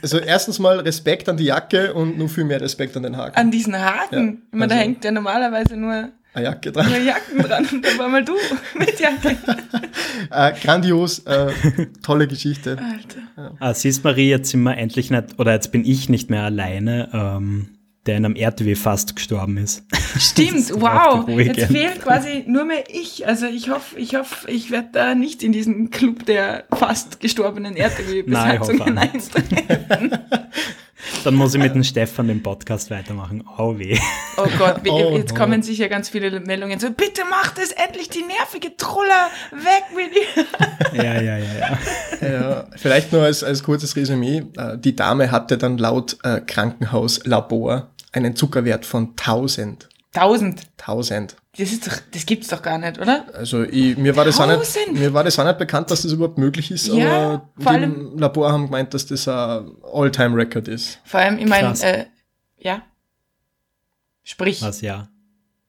Also 0.01 0.19
erstens 0.19 0.59
mal 0.59 0.79
Respekt 0.79 1.27
an 1.27 1.35
die 1.35 1.45
Jacke 1.45 1.93
und 1.93 2.17
nur 2.17 2.29
viel 2.29 2.43
mehr 2.43 2.61
Respekt 2.61 2.95
an 2.95 3.03
den 3.03 3.17
Haken. 3.17 3.35
An 3.35 3.49
diesen 3.49 3.77
Haken? 3.77 4.13
Ja, 4.13 4.33
ich 4.33 4.37
meine, 4.51 4.63
also, 4.65 4.75
da 4.75 4.81
hängt 4.81 5.03
ja 5.03 5.11
normalerweise 5.11 5.75
nur 5.75 6.09
eine 6.33 6.45
Jacke 6.45 6.71
dran. 6.71 6.85
Eine 6.85 7.05
Jacken 7.05 7.37
dran 7.39 7.67
und 7.71 7.85
da 7.85 7.97
war 7.97 8.09
mal 8.09 8.23
du 8.23 8.33
mit 8.77 8.99
Jacke. 8.99 9.37
äh, 10.31 10.53
grandios, 10.61 11.19
äh, 11.19 11.51
tolle 12.03 12.27
Geschichte. 12.27 12.71
Alter. 12.71 13.21
Ja. 13.37 13.51
Ah, 13.59 13.73
siehst 13.73 14.03
Marie, 14.03 14.29
jetzt 14.29 14.49
sind 14.51 14.63
wir 14.63 14.77
endlich 14.77 15.11
nicht, 15.11 15.39
oder 15.39 15.53
jetzt 15.53 15.71
bin 15.71 15.85
ich 15.85 16.09
nicht 16.09 16.29
mehr 16.29 16.43
alleine. 16.43 17.09
Ähm, 17.13 17.69
der 18.05 18.17
in 18.17 18.25
einem 18.25 18.35
Erdweh 18.35 18.75
fast 18.75 19.15
gestorben 19.15 19.57
ist. 19.57 19.83
Stimmt, 20.19 20.71
wow. 20.81 21.27
Jetzt 21.27 21.65
fehlt 21.65 22.01
quasi 22.01 22.43
nur 22.47 22.65
mehr 22.65 22.85
ich. 22.87 23.27
Also 23.27 23.45
ich 23.45 23.69
hoffe, 23.69 23.99
ich 23.99 24.15
hoffe, 24.15 24.49
ich 24.49 24.71
werde 24.71 24.89
da 24.93 25.15
nicht 25.15 25.43
in 25.43 25.51
diesen 25.51 25.91
Club 25.91 26.25
der 26.25 26.63
fast 26.73 27.19
gestorbenen 27.19 27.75
Erdwehbesatzungen 27.75 28.97
eintreten. 28.97 30.17
Dann 31.23 31.35
muss 31.35 31.53
ich 31.53 31.61
mit 31.61 31.75
dem 31.75 31.83
Stefan 31.83 32.27
den 32.27 32.43
Podcast 32.43 32.91
weitermachen. 32.91 33.43
Oh 33.57 33.77
weh. 33.77 33.97
Oh 34.37 34.47
Gott, 34.57 34.81
oh, 34.87 35.17
jetzt 35.17 35.35
kommen 35.35 35.61
sicher 35.61 35.89
ganz 35.89 36.09
viele 36.09 36.39
Meldungen 36.39 36.79
so, 36.79 36.89
bitte 36.91 37.23
macht 37.29 37.57
es 37.57 37.71
endlich 37.71 38.09
die 38.09 38.23
nervige 38.23 38.75
Truller 38.77 39.29
weg 39.51 39.83
mit 39.95 40.15
ihr. 40.15 40.45
Ja, 41.03 41.21
ja, 41.21 41.37
ja, 41.37 41.77
ja. 42.21 42.27
ja 42.27 42.67
vielleicht 42.75 43.11
nur 43.11 43.23
als, 43.23 43.43
als 43.43 43.63
kurzes 43.63 43.95
Resümee. 43.95 44.43
Äh, 44.57 44.77
die 44.77 44.95
Dame 44.95 45.31
hatte 45.31 45.57
dann 45.57 45.77
laut 45.77 46.17
äh, 46.23 46.41
Krankenhauslabor 46.41 47.89
einen 48.11 48.35
Zuckerwert 48.35 48.85
von 48.85 49.09
1000. 49.17 49.89
1000? 50.15 50.61
1000. 50.79 51.35
Das, 51.59 51.73
ist 51.73 51.85
doch, 51.85 51.97
das 52.11 52.25
gibt's 52.25 52.47
doch 52.47 52.61
gar 52.61 52.77
nicht, 52.77 52.99
oder? 52.99 53.25
Also 53.33 53.63
ich, 53.63 53.97
mir, 53.97 54.15
war 54.15 54.23
das 54.23 54.39
auch 54.39 54.47
nicht, 54.47 54.93
mir 54.93 55.13
war 55.13 55.25
das 55.25 55.37
auch 55.37 55.43
nicht 55.43 55.57
bekannt, 55.57 55.91
dass 55.91 56.03
das 56.03 56.13
überhaupt 56.13 56.37
möglich 56.37 56.71
ist, 56.71 56.87
ja, 56.87 57.43
aber 57.59 57.77
die 57.77 57.83
im 57.83 58.17
Labor 58.17 58.53
haben 58.53 58.67
gemeint, 58.67 58.93
dass 58.93 59.05
das 59.07 59.27
ein 59.27 59.69
All-Time-Record 59.83 60.69
ist. 60.69 60.99
Vor 61.03 61.19
allem, 61.19 61.37
ich 61.37 61.47
meine, 61.47 61.73
äh, 61.81 62.05
ja. 62.57 62.83
Sprich. 64.23 64.61
Was, 64.61 64.79
ja. 64.79 65.09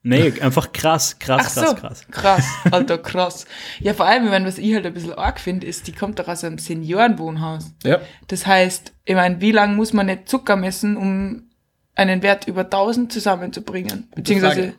Nee, 0.03 0.33
einfach 0.41 0.73
krass, 0.73 1.19
krass, 1.19 1.43
Ach 1.47 1.55
krass, 1.55 1.71
so, 1.71 1.75
krass. 1.75 2.07
Krass, 2.11 2.45
alter, 2.71 2.99
krass. 2.99 3.47
Ja, 3.81 3.93
vor 3.93 4.07
allem, 4.07 4.25
ich 4.25 4.31
meine, 4.31 4.47
was 4.47 4.59
ich 4.59 4.73
halt 4.73 4.87
ein 4.87 4.95
bisschen 4.95 5.15
arg 5.15 5.41
finde, 5.41 5.67
ist, 5.67 5.89
die 5.89 5.93
kommt 5.93 6.19
doch 6.19 6.29
aus 6.29 6.45
einem 6.45 6.59
Seniorenwohnhaus. 6.59 7.73
Ja. 7.85 8.01
Das 8.29 8.47
heißt, 8.47 8.93
ich 9.05 9.15
meine, 9.15 9.41
wie 9.41 9.53
lange 9.53 9.75
muss 9.75 9.93
man 9.93 10.07
nicht 10.07 10.29
Zucker 10.29 10.57
messen, 10.57 10.97
um 10.97 11.51
einen 11.97 12.23
Wert 12.23 12.47
über 12.47 12.63
1000 12.63 13.13
zusammenzubringen? 13.13 14.09
Beziehungsweise, 14.15 14.75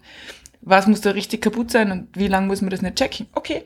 was 0.62 0.88
muss 0.88 1.02
da 1.02 1.12
richtig 1.12 1.42
kaputt 1.42 1.72
sein 1.72 1.92
und 1.92 2.18
wie 2.18 2.28
lange 2.28 2.48
muss 2.48 2.62
man 2.62 2.70
das 2.70 2.82
nicht 2.82 2.96
checken? 2.96 3.28
Okay. 3.34 3.64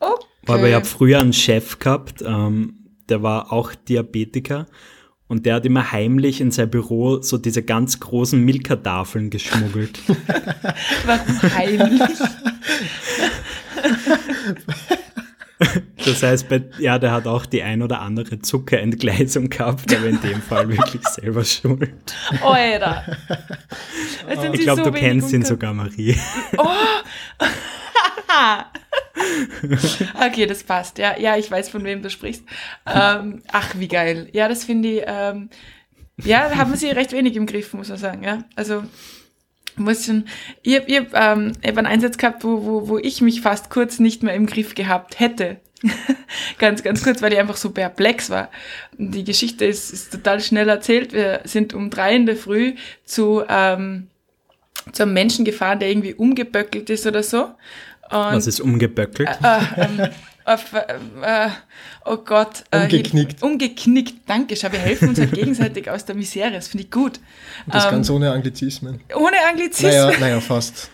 Okay. 0.00 0.24
Aber 0.46 0.68
ich 0.68 0.74
habe 0.74 0.84
früher 0.84 1.20
einen 1.20 1.32
Chef 1.32 1.78
gehabt, 1.78 2.22
ähm, 2.26 2.84
der 3.08 3.22
war 3.22 3.52
auch 3.52 3.74
Diabetiker 3.74 4.66
und 5.26 5.46
der 5.46 5.54
hat 5.56 5.66
immer 5.66 5.92
heimlich 5.92 6.40
in 6.40 6.50
sein 6.50 6.70
Büro 6.70 7.22
so 7.22 7.38
diese 7.38 7.62
ganz 7.62 8.00
großen 8.00 8.38
Milka-Tafeln 8.40 9.30
geschmuggelt. 9.30 9.98
Warum 11.06 11.42
heimlich? 11.42 12.18
Das 16.04 16.22
heißt, 16.22 16.48
bei, 16.48 16.62
ja, 16.78 16.98
der 16.98 17.12
hat 17.12 17.26
auch 17.26 17.46
die 17.46 17.62
ein 17.62 17.82
oder 17.82 18.00
andere 18.00 18.38
Zuckerentgleisung 18.40 19.48
gehabt, 19.48 19.94
aber 19.94 20.06
in 20.06 20.20
dem 20.20 20.42
Fall 20.42 20.68
wirklich 20.68 21.02
selber 21.08 21.44
schuld. 21.44 22.14
Alter. 22.42 23.04
Ich 24.52 24.60
glaube, 24.60 24.84
so 24.84 24.90
du 24.90 24.98
kennst 24.98 25.32
ihn 25.32 25.44
sogar, 25.44 25.74
Marie. 25.74 26.16
Oh. 26.56 26.66
okay, 30.26 30.46
das 30.46 30.64
passt. 30.64 30.98
Ja, 30.98 31.18
ja, 31.18 31.36
ich 31.36 31.50
weiß, 31.50 31.68
von 31.68 31.84
wem 31.84 32.02
du 32.02 32.10
sprichst. 32.10 32.42
Ähm, 32.86 33.42
ach, 33.52 33.74
wie 33.76 33.88
geil. 33.88 34.28
Ja, 34.32 34.48
das 34.48 34.64
finde 34.64 34.88
ich, 34.88 35.02
ähm, 35.06 35.50
ja, 36.22 36.48
da 36.48 36.56
haben 36.56 36.74
sie 36.74 36.88
recht 36.88 37.12
wenig 37.12 37.36
im 37.36 37.46
Griff, 37.46 37.72
muss 37.74 37.88
man 37.88 37.98
sagen. 37.98 38.24
Ja, 38.24 38.44
also 38.56 38.82
muss 39.76 40.06
schon, 40.06 40.24
ich 40.62 40.76
habe 40.76 40.94
hab, 40.94 41.38
ähm, 41.38 41.52
hab 41.64 41.78
einen 41.78 41.86
Einsatz 41.86 42.18
gehabt, 42.18 42.44
wo, 42.44 42.64
wo, 42.64 42.88
wo 42.88 42.98
ich 42.98 43.20
mich 43.20 43.40
fast 43.40 43.70
kurz 43.70 43.98
nicht 43.98 44.22
mehr 44.22 44.34
im 44.34 44.46
Griff 44.46 44.74
gehabt 44.74 45.18
hätte. 45.20 45.60
ganz, 46.58 46.82
ganz 46.82 47.02
kurz, 47.02 47.22
weil 47.22 47.32
ich 47.32 47.38
einfach 47.38 47.56
so 47.56 47.70
perplex 47.70 48.30
war. 48.30 48.50
Die 48.96 49.24
Geschichte 49.24 49.64
ist, 49.64 49.92
ist 49.92 50.12
total 50.12 50.40
schnell 50.40 50.68
erzählt. 50.68 51.12
Wir 51.12 51.40
sind 51.44 51.74
um 51.74 51.90
drei 51.90 52.14
in 52.16 52.26
der 52.26 52.36
Früh 52.36 52.74
zu, 53.04 53.42
ähm, 53.48 54.08
zu 54.92 55.02
einem 55.02 55.12
Menschen 55.12 55.44
gefahren, 55.44 55.78
der 55.78 55.90
irgendwie 55.90 56.14
umgeböckelt 56.14 56.90
ist 56.90 57.06
oder 57.06 57.22
so. 57.22 57.44
Und, 57.44 58.34
Was 58.34 58.46
ist 58.46 58.60
umgeböckelt? 58.60 59.28
Äh, 59.42 59.58
äh, 59.58 59.84
ähm, 59.84 60.08
auf, 60.44 60.72
äh, 60.74 61.46
äh, 61.46 61.50
oh 62.04 62.18
Gott. 62.18 62.64
Äh, 62.70 62.82
umgeknickt. 62.82 63.40
Hier, 63.40 63.48
umgeknickt, 63.48 64.14
danke. 64.26 64.56
Schau, 64.56 64.70
wir 64.72 64.78
helfen 64.78 65.08
uns 65.08 65.18
halt 65.18 65.32
gegenseitig 65.32 65.90
aus 65.90 66.04
der 66.04 66.14
Misere. 66.14 66.52
Das 66.52 66.68
finde 66.68 66.84
ich 66.84 66.90
gut. 66.90 67.18
Und 67.64 67.74
das 67.74 67.86
ähm, 67.86 67.92
ganz 67.92 68.10
ohne 68.10 68.30
Anglizismen. 68.30 69.00
Ohne 69.14 69.36
Anglizismen? 69.48 69.90
Naja, 69.90 70.20
naja 70.20 70.40
fast. 70.40 70.90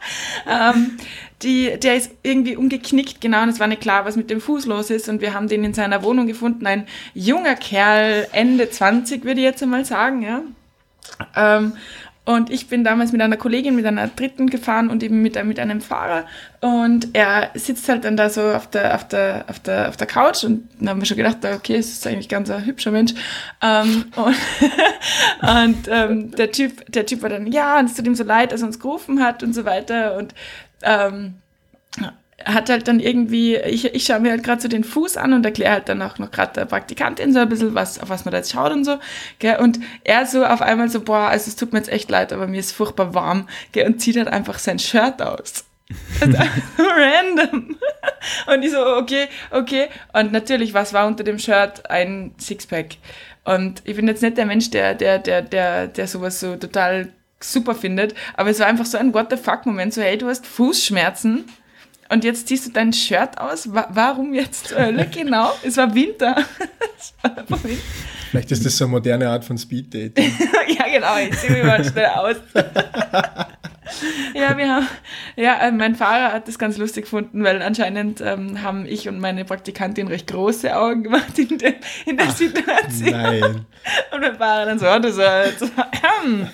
ähm, 0.50 0.96
die, 1.44 1.78
der 1.78 1.96
ist 1.96 2.10
irgendwie 2.22 2.56
umgeknickt, 2.56 3.20
genau, 3.20 3.42
und 3.42 3.50
es 3.50 3.60
war 3.60 3.66
nicht 3.66 3.82
klar, 3.82 4.04
was 4.04 4.16
mit 4.16 4.30
dem 4.30 4.40
Fuß 4.40 4.66
los 4.66 4.90
ist. 4.90 5.08
Und 5.08 5.20
wir 5.20 5.34
haben 5.34 5.48
den 5.48 5.64
in 5.64 5.74
seiner 5.74 6.02
Wohnung 6.02 6.26
gefunden. 6.26 6.66
Ein 6.66 6.86
junger 7.14 7.54
Kerl, 7.54 8.26
Ende 8.32 8.70
20, 8.70 9.24
würde 9.24 9.40
ich 9.40 9.44
jetzt 9.44 9.62
einmal 9.62 9.84
sagen, 9.84 10.22
ja. 10.22 10.42
Ähm, 11.36 11.74
und 12.26 12.48
ich 12.48 12.68
bin 12.68 12.84
damals 12.84 13.12
mit 13.12 13.20
einer 13.20 13.36
Kollegin, 13.36 13.76
mit 13.76 13.84
einer 13.84 14.08
dritten 14.08 14.48
gefahren 14.48 14.88
und 14.88 15.02
eben 15.02 15.20
mit, 15.20 15.42
mit 15.44 15.60
einem 15.60 15.82
Fahrer. 15.82 16.24
Und 16.62 17.08
er 17.12 17.50
sitzt 17.52 17.86
halt 17.86 18.04
dann 18.04 18.16
da 18.16 18.30
so 18.30 18.40
auf 18.40 18.70
der, 18.70 18.94
auf 18.94 19.06
der, 19.06 19.44
auf 19.48 19.60
der, 19.60 19.90
auf 19.90 19.98
der 19.98 20.06
Couch 20.06 20.42
und 20.42 20.66
dann 20.78 20.88
haben 20.88 21.00
wir 21.02 21.06
schon 21.06 21.18
gedacht, 21.18 21.44
okay, 21.44 21.76
es 21.76 21.90
ist 21.90 22.06
eigentlich 22.06 22.30
ganz 22.30 22.48
ein 22.48 22.64
hübscher 22.64 22.92
Mensch. 22.92 23.12
Ähm, 23.60 24.06
und 24.16 24.36
und 25.42 25.88
ähm, 25.90 26.30
der, 26.30 26.50
typ, 26.50 26.90
der 26.90 27.04
Typ 27.04 27.20
war 27.20 27.28
dann, 27.28 27.46
ja, 27.52 27.78
und 27.78 27.90
es 27.90 27.94
tut 27.94 28.06
ihm 28.06 28.14
so 28.14 28.24
leid, 28.24 28.52
dass 28.52 28.62
er 28.62 28.68
uns 28.68 28.80
gerufen 28.80 29.22
hat 29.22 29.42
und 29.42 29.52
so 29.52 29.66
weiter. 29.66 30.16
Und 30.16 30.34
ähm, 30.84 31.34
hat 32.44 32.68
halt 32.68 32.88
dann 32.88 33.00
irgendwie, 33.00 33.56
ich, 33.56 33.84
ich 33.94 34.04
schaue 34.04 34.20
mir 34.20 34.32
halt 34.32 34.42
gerade 34.42 34.60
so 34.60 34.68
den 34.68 34.84
Fuß 34.84 35.16
an 35.16 35.32
und 35.32 35.46
erkläre 35.46 35.72
halt 35.72 35.88
dann 35.88 36.02
auch 36.02 36.18
noch 36.18 36.30
gerade 36.30 36.52
der 36.52 36.64
Praktikantin 36.64 37.32
so 37.32 37.38
ein 37.38 37.48
bisschen, 37.48 37.74
was, 37.74 37.98
auf 37.98 38.08
was 38.08 38.24
man 38.24 38.32
da 38.32 38.38
jetzt 38.38 38.52
schaut 38.52 38.72
und 38.72 38.84
so. 38.84 38.98
Gell? 39.38 39.58
Und 39.58 39.80
er 40.02 40.26
so 40.26 40.44
auf 40.44 40.60
einmal 40.60 40.88
so, 40.88 41.00
boah, 41.00 41.28
also 41.28 41.48
es 41.48 41.56
tut 41.56 41.72
mir 41.72 41.78
jetzt 41.78 41.92
echt 41.92 42.10
leid, 42.10 42.32
aber 42.32 42.46
mir 42.46 42.60
ist 42.60 42.72
furchtbar 42.72 43.14
warm. 43.14 43.48
Gell? 43.72 43.86
Und 43.86 44.00
zieht 44.00 44.16
halt 44.16 44.28
einfach 44.28 44.58
sein 44.58 44.78
Shirt 44.78 45.22
aus. 45.22 45.64
random. 46.78 47.76
Und 48.46 48.62
ich 48.62 48.72
so, 48.72 48.84
okay, 48.96 49.28
okay. 49.50 49.88
Und 50.12 50.32
natürlich, 50.32 50.74
was 50.74 50.92
war 50.92 51.06
unter 51.06 51.24
dem 51.24 51.38
Shirt? 51.38 51.88
Ein 51.90 52.34
Sixpack. 52.38 52.96
Und 53.44 53.82
ich 53.84 53.94
bin 53.96 54.08
jetzt 54.08 54.22
nicht 54.22 54.38
der 54.38 54.46
Mensch, 54.46 54.70
der, 54.70 54.94
der, 54.94 55.18
der, 55.18 55.42
der, 55.42 55.86
der 55.88 56.06
sowas 56.08 56.40
so 56.40 56.56
total 56.56 57.12
super 57.52 57.74
findet, 57.74 58.14
aber 58.36 58.50
es 58.50 58.58
war 58.58 58.66
einfach 58.66 58.86
so 58.86 58.98
ein 58.98 59.14
What 59.14 59.30
the 59.30 59.36
fuck 59.36 59.66
Moment, 59.66 59.94
so 59.94 60.02
hey, 60.02 60.18
du 60.18 60.26
hast 60.28 60.46
Fußschmerzen 60.46 61.44
und 62.08 62.24
jetzt 62.24 62.48
ziehst 62.48 62.66
du 62.66 62.70
dein 62.70 62.92
Shirt 62.92 63.38
aus. 63.38 63.68
warum 63.70 64.34
jetzt 64.34 64.68
zur 64.68 64.78
Hölle 64.78 65.06
genau? 65.12 65.52
Es 65.62 65.76
war 65.76 65.94
Winter. 65.94 66.36
Vielleicht 68.30 68.50
ist 68.50 68.64
das 68.64 68.76
so 68.76 68.84
eine 68.84 68.92
moderne 68.92 69.28
Art 69.28 69.44
von 69.44 69.56
Speed 69.56 69.94
Dating. 69.94 70.32
ja, 70.78 70.84
genau. 70.92 71.16
Ich 71.18 71.38
ziehe 71.38 71.52
mich 71.52 71.64
mal 71.64 71.84
schnell 71.84 72.06
aus. 72.06 72.36
Ja, 74.34 74.58
wir 74.58 74.68
haben, 74.68 74.86
ja, 75.36 75.58
äh, 75.60 75.72
mein 75.72 75.94
Fahrer 75.94 76.32
hat 76.32 76.48
das 76.48 76.58
ganz 76.58 76.76
lustig 76.76 77.04
gefunden, 77.04 77.44
weil 77.44 77.62
anscheinend 77.62 78.20
ähm, 78.20 78.62
haben 78.62 78.84
ich 78.86 79.08
und 79.08 79.20
meine 79.20 79.44
Praktikantin 79.44 80.08
recht 80.08 80.26
große 80.26 80.76
Augen 80.76 81.04
gemacht 81.04 81.38
in, 81.38 81.56
de, 81.56 81.74
in 82.04 82.16
der 82.16 82.26
Ach, 82.28 82.36
Situation. 82.36 83.10
Nein. 83.10 83.42
Und 84.14 84.20
mein 84.20 84.36
Fahrer 84.36 84.66
dann 84.66 84.78
so, 84.78 84.86
oh, 84.86 84.98
das 84.98 85.16
war, 85.18 85.44
das 85.44 85.76
war 85.76 85.90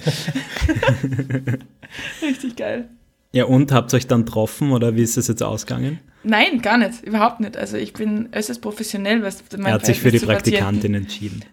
Richtig 2.22 2.56
geil. 2.56 2.88
Ja, 3.32 3.44
und 3.44 3.70
habt 3.70 3.92
ihr 3.92 3.96
euch 3.96 4.08
dann 4.08 4.24
getroffen 4.24 4.72
oder 4.72 4.96
wie 4.96 5.02
ist 5.02 5.16
das 5.16 5.28
jetzt 5.28 5.42
ausgegangen? 5.42 6.00
Nein, 6.22 6.60
gar 6.60 6.76
nicht, 6.76 7.02
überhaupt 7.02 7.40
nicht. 7.40 7.56
Also 7.56 7.76
ich 7.76 7.92
bin 7.92 8.28
äußerst 8.34 8.60
professionell, 8.60 9.22
was 9.22 9.42
mein 9.56 9.66
Er 9.66 9.72
hat 9.74 9.86
sich 9.86 10.00
für 10.00 10.10
die 10.10 10.18
Praktikantin 10.18 10.94
entschieden. 10.94 11.44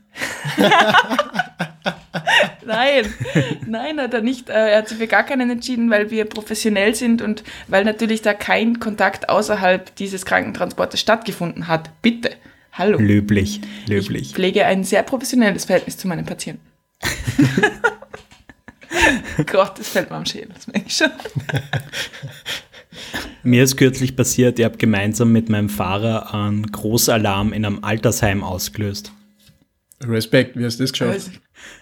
nein, 2.67 3.13
nein, 3.65 3.99
hat 3.99 4.13
er 4.13 4.21
nicht. 4.21 4.49
Äh, 4.49 4.71
er 4.71 4.77
hat 4.79 4.89
sich 4.89 4.97
für 4.97 5.07
gar 5.07 5.23
keinen 5.23 5.49
entschieden, 5.49 5.89
weil 5.89 6.11
wir 6.11 6.25
professionell 6.25 6.93
sind 6.93 7.21
und 7.21 7.43
weil 7.67 7.83
natürlich 7.83 8.21
da 8.21 8.33
kein 8.33 8.79
Kontakt 8.79 9.29
außerhalb 9.29 9.95
dieses 9.95 10.25
Krankentransportes 10.25 10.99
stattgefunden 10.99 11.67
hat. 11.67 11.89
Bitte. 12.01 12.31
Hallo. 12.73 12.99
Löblich, 12.99 13.61
löblich. 13.87 14.21
Ich 14.21 14.33
pflege 14.33 14.65
ein 14.65 14.83
sehr 14.83 15.01
professionelles 15.01 15.65
Verhältnis 15.65 15.97
zu 15.97 16.07
meinen 16.07 16.25
Patienten. 16.25 16.61
Gott, 19.45 19.79
das 19.79 19.89
fällt 19.89 20.11
mir 20.11 20.17
am 20.17 20.25
Schädel, 20.25 20.49
das 20.53 20.67
merke 20.67 20.85
ich 20.87 20.95
schon. 20.95 21.09
Mir 23.43 23.63
ist 23.63 23.77
kürzlich 23.77 24.15
passiert, 24.15 24.59
ich 24.59 24.65
habe 24.65 24.77
gemeinsam 24.77 25.31
mit 25.31 25.49
meinem 25.49 25.69
Fahrer 25.69 26.33
einen 26.33 26.71
Großalarm 26.71 27.53
in 27.53 27.65
einem 27.65 27.83
Altersheim 27.83 28.43
ausgelöst. 28.43 29.11
Respekt, 30.03 30.57
wie 30.57 30.63
hast 30.63 30.79
du 30.79 30.83
das 30.83 30.91
geschafft? 30.91 31.31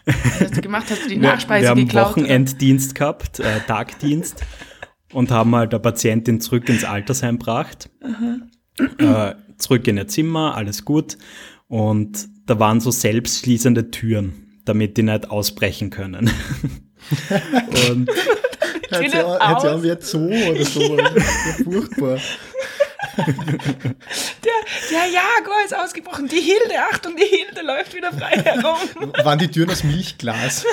Was 0.06 0.40
hast 0.40 0.58
du 0.58 0.62
gemacht? 0.62 0.86
Hast 0.90 1.04
du 1.04 1.10
die 1.10 1.18
Nachspeise 1.18 1.62
wir, 1.62 1.64
wir 1.64 1.70
haben 1.70 1.88
geklaut? 1.88 2.12
Wochenenddienst 2.12 2.92
oder? 2.92 3.00
gehabt, 3.00 3.40
äh, 3.40 3.60
Tagdienst 3.68 4.44
und 5.14 5.32
haben 5.32 5.56
halt 5.56 5.74
der 5.74 5.80
Patientin 5.80 6.40
zurück 6.40 6.70
ins 6.70 6.84
Altersheim 6.84 7.40
gebracht. 7.40 7.90
Äh, 8.98 9.36
zurück 9.58 9.88
in 9.88 9.98
ihr 9.98 10.08
Zimmer, 10.08 10.56
alles 10.56 10.86
gut. 10.86 11.18
Und 11.68 12.28
da 12.46 12.60
waren 12.60 12.80
so 12.80 12.92
selbstschließende 12.92 13.92
Türen, 13.92 14.60
damit 14.66 14.98
die 14.98 15.04
nicht 15.04 15.30
ausbrechen 15.30 15.90
können. 15.90 16.30
Und 17.90 18.10
hat 18.92 19.12
sie 19.12 19.18
auch, 19.18 19.40
auch 19.40 19.84
wie 19.84 19.92
ein 19.92 20.02
Zoo 20.02 20.28
oder 20.28 20.66
so. 20.66 20.98
furchtbar. 21.64 22.20
Der, 23.18 24.54
Der 24.92 25.06
Jaguar 25.06 25.64
ist 25.66 25.76
ausgebrochen. 25.76 26.28
Die 26.28 26.40
Hilde, 26.40 26.76
Achtung, 26.92 27.16
die 27.16 27.24
Hilde 27.26 27.62
läuft 27.66 27.94
wieder 27.94 28.12
frei 28.12 28.42
herum. 28.42 29.14
Waren 29.24 29.40
die 29.40 29.48
Türen 29.50 29.70
aus 29.70 29.84
Milchglas? 29.84 30.66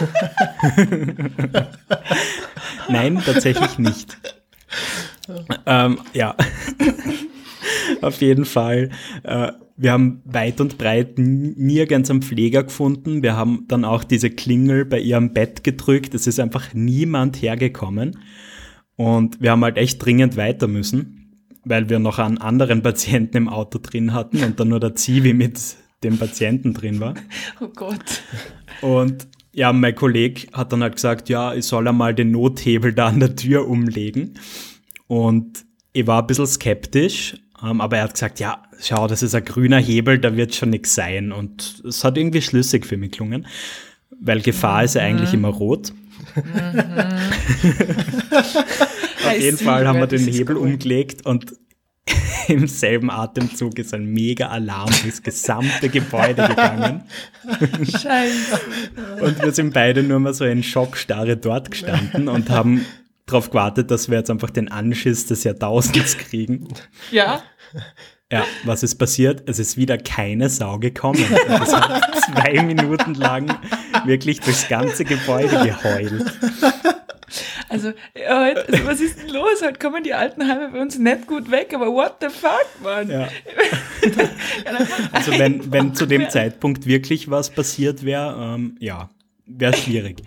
Nein, 2.88 3.22
tatsächlich 3.25 3.78
nicht. 3.78 4.16
ähm, 5.66 6.00
ja. 6.12 6.34
Auf 8.00 8.20
jeden 8.20 8.44
Fall. 8.44 8.90
Äh, 9.22 9.52
wir 9.76 9.92
haben 9.92 10.20
weit 10.25 10.61
und 10.61 10.78
breit 10.78 11.14
nirgends 11.16 12.11
einen 12.11 12.22
Pfleger 12.22 12.64
gefunden. 12.64 13.22
Wir 13.22 13.37
haben 13.37 13.64
dann 13.68 13.84
auch 13.84 14.04
diese 14.04 14.30
Klingel 14.30 14.84
bei 14.84 14.99
ihrem 14.99 15.32
Bett 15.32 15.64
gedrückt. 15.64 16.14
Es 16.14 16.26
ist 16.26 16.38
einfach 16.40 16.75
niemand 16.75 17.40
hergekommen. 17.40 18.18
Und 18.96 19.40
wir 19.40 19.50
haben 19.50 19.64
halt 19.64 19.78
echt 19.78 20.04
dringend 20.04 20.37
weiter 20.37 20.68
müssen, 20.68 21.22
weil 21.64 21.88
wir 21.88 21.99
noch 21.99 22.19
einen 22.19 22.38
anderen 22.38 22.83
Patienten 22.83 23.37
im 23.37 23.49
Auto 23.49 23.78
drin 23.81 24.12
hatten 24.12 24.42
und 24.42 24.59
dann 24.59 24.69
nur 24.69 24.81
der 24.81 24.95
Zivi 24.95 25.33
mit 25.33 25.61
dem 26.02 26.19
Patienten 26.19 26.75
drin 26.75 27.00
war. 27.00 27.14
Oh 27.61 27.69
Gott. 27.69 28.23
Und 28.81 29.28
ja, 29.52 29.73
mein 29.73 29.95
Kollege 29.95 30.49
hat 30.52 30.73
dann 30.73 30.83
halt 30.83 30.97
gesagt, 30.97 31.28
ja, 31.28 31.54
ich 31.54 31.66
soll 31.66 31.87
einmal 31.87 32.14
den 32.14 32.31
Nothebel 32.33 32.92
da 32.92 33.09
an 33.09 33.21
der 33.21 33.37
Tür 33.37 33.69
umlegen. 33.69 34.38
Und 35.07 35.64
ich 35.92 36.07
war 36.07 36.23
ein 36.23 36.26
bisschen 36.26 36.47
skeptisch, 36.47 37.37
ähm, 37.62 37.81
aber 37.81 37.99
er 37.99 38.04
hat 38.04 38.14
gesagt, 38.14 38.40
ja, 38.40 38.62
schau, 38.81 39.07
das 39.07 39.23
ist 39.23 39.35
ein 39.35 39.45
grüner 39.45 39.78
Hebel, 39.78 40.19
da 40.19 40.37
wird 40.37 40.54
schon 40.54 40.71
nichts 40.71 40.95
sein. 40.95 41.33
Und 41.33 41.83
es 41.87 42.02
hat 42.02 42.16
irgendwie 42.16 42.42
schlüssig 42.42 42.87
für 42.87 42.97
mich 42.97 43.12
gelungen, 43.12 43.47
weil 44.21 44.40
Gefahr 44.40 44.78
mhm. 44.78 44.85
ist 44.87 44.95
ja 44.95 45.02
eigentlich 45.02 45.35
immer 45.35 45.49
rot. 45.49 45.92
Mhm. 46.35 46.42
Auf 49.37 49.43
jeden 49.43 49.59
Fall 49.59 49.87
haben 49.87 49.99
wir 49.99 50.07
den 50.07 50.27
Hebel 50.27 50.57
cool. 50.57 50.69
umgelegt 50.69 51.27
und 51.27 51.55
im 52.49 52.67
selben 52.67 53.11
Atemzug 53.11 53.79
ist 53.79 53.95
ein 53.95 54.07
mega 54.07 54.49
Alarm 54.49 54.91
durchs 55.03 55.23
gesamte 55.23 55.89
Gebäude 55.89 56.49
gegangen. 56.49 57.03
Scheiße. 57.85 58.61
Und 59.21 59.43
wir 59.43 59.53
sind 59.53 59.73
beide 59.73 60.03
nur 60.03 60.19
mal 60.19 60.35
so 60.35 60.45
in 60.45 60.62
Schockstarre 60.62 61.37
dort 61.37 61.71
gestanden 61.71 62.29
und 62.29 62.51
haben 62.51 62.85
darauf 63.27 63.51
gewartet, 63.51 63.91
dass 63.91 64.11
wir 64.11 64.19
jetzt 64.19 64.31
einfach 64.31 64.51
den 64.51 64.71
Anschiss 64.71 65.27
des 65.27 65.45
Jahrtausends 65.45 66.19
kriegen. 66.19 66.69
Ja. 67.11 67.43
Ja, 68.31 68.45
was 68.65 68.83
ist 68.83 68.95
passiert? 68.95 69.43
Es 69.47 69.59
ist 69.59 69.77
wieder 69.77 69.99
keine 69.99 70.49
Sau 70.49 70.79
gekommen. 70.79 71.23
Es 71.62 71.75
hat 71.75 72.03
zwei 72.25 72.62
Minuten 72.62 73.12
lang 73.15 73.55
wirklich 74.07 74.41
durchs 74.41 74.69
ganze 74.69 75.05
Gebäude 75.05 75.62
geheult. 75.62 76.33
Also, 77.73 77.93
heute, 78.14 78.69
also 78.69 78.87
was 78.87 79.00
ist 79.00 79.19
denn 79.19 79.31
los? 79.31 79.62
Heute 79.64 79.79
kommen 79.79 80.05
die 80.05 80.12
Altenheime 80.12 80.69
bei 80.69 80.81
uns 80.81 80.99
nicht 80.99 81.26
gut 81.26 81.50
weg, 81.50 81.73
aber 81.73 81.87
what 81.87 82.17
the 82.21 82.29
fuck, 82.29 82.67
Mann? 82.83 83.09
Ja. 83.09 83.29
also, 85.12 85.33
wenn, 85.38 85.73
wenn 85.73 85.95
zu 85.95 86.05
dem 86.05 86.29
Zeitpunkt 86.29 86.87
wirklich 86.87 87.31
was 87.31 87.49
passiert 87.49 88.05
wäre, 88.05 88.57
ähm, 88.57 88.76
ja, 88.79 89.09
wäre 89.47 89.75
schwierig. 89.75 90.23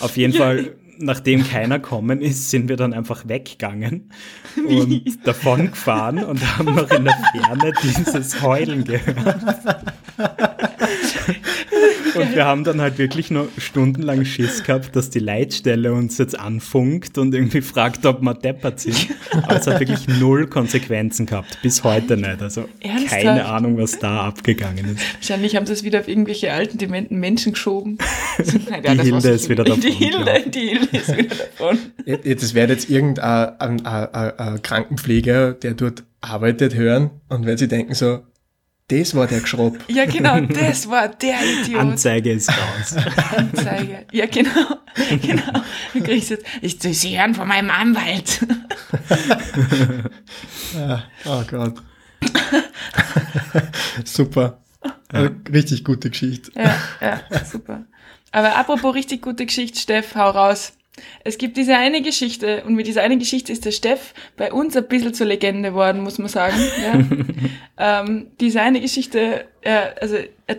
Auf 0.00 0.16
jeden 0.16 0.32
Fall 0.32 0.76
nachdem 0.98 1.46
keiner 1.46 1.78
kommen 1.78 2.22
ist, 2.22 2.50
sind 2.50 2.70
wir 2.70 2.76
dann 2.76 2.94
einfach 2.94 3.28
weggegangen 3.28 4.10
und 4.56 5.26
davon 5.26 5.70
gefahren 5.70 6.24
und 6.24 6.40
haben 6.56 6.74
noch 6.74 6.90
in 6.90 7.04
der 7.04 7.14
Ferne 7.32 7.72
dieses 7.82 8.40
Heulen 8.42 8.84
gehört. 8.84 9.36
Und 12.16 12.34
wir 12.34 12.44
haben 12.44 12.64
dann 12.64 12.80
halt 12.80 12.98
wirklich 12.98 13.30
nur 13.30 13.48
stundenlang 13.58 14.24
Schiss 14.24 14.62
gehabt, 14.64 14.96
dass 14.96 15.10
die 15.10 15.18
Leitstelle 15.18 15.92
uns 15.92 16.18
jetzt 16.18 16.38
anfunkt 16.38 17.18
und 17.18 17.34
irgendwie 17.34 17.60
fragt, 17.60 18.06
ob 18.06 18.20
wir 18.22 18.34
deppert 18.34 18.80
sind. 18.80 19.08
Aber 19.32 19.56
es 19.56 19.66
hat 19.66 19.80
wirklich 19.80 20.06
null 20.08 20.46
Konsequenzen 20.46 21.26
gehabt. 21.26 21.58
Bis 21.62 21.84
heute 21.84 22.16
nicht. 22.16 22.40
Also 22.40 22.68
Ernsthaft? 22.80 23.22
keine 23.22 23.46
Ahnung, 23.46 23.78
was 23.78 23.98
da 23.98 24.26
abgegangen 24.26 24.94
ist. 24.94 25.14
Wahrscheinlich 25.14 25.56
haben 25.56 25.66
sie 25.66 25.72
es 25.72 25.84
wieder 25.84 26.00
auf 26.00 26.08
irgendwelche 26.08 26.52
alten, 26.52 26.78
dementen 26.78 27.18
Menschen 27.18 27.52
geschoben. 27.52 27.98
Nein, 28.70 28.82
ja, 28.84 28.94
die 28.94 29.10
Hilde 29.10 29.28
ist 29.30 29.48
wieder 29.48 29.64
davon. 29.64 29.80
Die 29.80 29.90
Hilde, 29.90 30.44
die 30.48 30.68
Hilde 30.68 30.96
ist 30.96 31.16
wieder 31.16 31.34
davon. 31.34 31.78
Das 32.24 32.54
wäre 32.54 32.72
jetzt 32.72 32.90
irgendein 32.90 33.60
ein, 33.60 33.86
ein, 33.86 34.38
ein 34.38 34.62
Krankenpfleger, 34.62 35.52
der 35.52 35.74
dort 35.74 36.04
arbeitet, 36.20 36.74
hören 36.74 37.10
und 37.28 37.46
wenn 37.46 37.56
sie 37.56 37.68
denken 37.68 37.94
so, 37.94 38.20
das 38.88 39.14
war 39.14 39.26
der 39.26 39.40
Geschrob. 39.40 39.78
Ja, 39.88 40.04
genau, 40.04 40.40
das 40.40 40.88
war 40.88 41.08
der 41.08 41.38
Idiot. 41.42 41.80
Anzeige 41.80 42.32
ist 42.32 42.48
raus. 42.50 42.96
Anzeige. 43.36 44.06
Ja, 44.12 44.26
genau. 44.26 44.78
genau. 45.22 45.62
Du 45.92 46.02
kriegst 46.02 46.30
jetzt, 46.30 46.46
ich, 46.62 46.78
Sie 46.80 47.18
hören 47.18 47.34
von 47.34 47.48
meinem 47.48 47.70
Anwalt. 47.70 48.46
ja, 50.74 51.04
oh 51.24 51.42
Gott. 51.50 51.74
super. 54.04 54.62
Ja. 55.12 55.30
Richtig 55.52 55.84
gute 55.84 56.10
Geschichte. 56.10 56.52
Ja, 56.54 56.76
ja, 57.00 57.44
super. 57.44 57.86
Aber 58.32 58.56
apropos 58.56 58.94
richtig 58.94 59.22
gute 59.22 59.46
Geschichte, 59.46 59.80
Steff, 59.80 60.14
hau 60.14 60.30
raus. 60.30 60.75
Es 61.24 61.38
gibt 61.38 61.56
diese 61.56 61.76
eine 61.76 62.02
Geschichte 62.02 62.64
und 62.64 62.74
mit 62.74 62.86
dieser 62.86 63.02
einen 63.02 63.18
Geschichte 63.18 63.52
ist 63.52 63.64
der 63.64 63.70
Steff 63.70 64.14
bei 64.36 64.52
uns 64.52 64.76
ein 64.76 64.88
bisschen 64.88 65.14
zur 65.14 65.26
Legende 65.26 65.70
geworden, 65.70 66.02
muss 66.02 66.18
man 66.18 66.28
sagen. 66.28 66.56
Ja. 66.82 68.00
ähm, 68.02 68.28
diese 68.40 68.62
eine 68.62 68.80
Geschichte, 68.80 69.46
äh, 69.62 69.90
also 70.00 70.16
er 70.46 70.56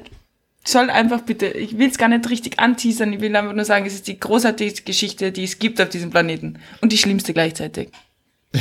soll 0.64 0.90
einfach 0.90 1.22
bitte, 1.22 1.48
ich 1.48 1.78
will 1.78 1.90
es 1.90 1.98
gar 1.98 2.10
nicht 2.10 2.30
richtig 2.30 2.60
anteasern, 2.60 3.14
ich 3.14 3.22
will 3.22 3.36
einfach 3.36 3.54
nur 3.54 3.66
sagen, 3.66 3.86
es 3.86 3.94
ist 3.94 4.08
die 4.08 4.20
großartigste 4.20 4.84
Geschichte, 4.84 5.32
die 5.32 5.44
es 5.44 5.60
gibt 5.60 5.80
auf 5.82 5.90
diesem 5.90 6.12
Planeten 6.12 6.60
und 6.82 6.92
die 6.92 6.98
schlimmste 6.98 7.34
gleichzeitig. 7.34 7.90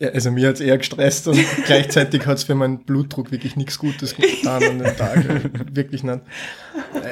Ja, 0.00 0.08
also 0.08 0.32
mir 0.32 0.48
hat 0.48 0.56
es 0.56 0.60
eher 0.60 0.76
gestresst 0.76 1.28
und 1.28 1.38
gleichzeitig 1.66 2.26
hat 2.26 2.38
es 2.38 2.44
für 2.44 2.56
meinen 2.56 2.84
Blutdruck 2.84 3.30
wirklich 3.30 3.54
nichts 3.54 3.78
Gutes 3.78 4.16
getan 4.16 4.62
an 4.64 4.78
den 4.80 4.96
Tag. 4.96 5.24
wirklich 5.72 6.02
nicht. 6.02 6.20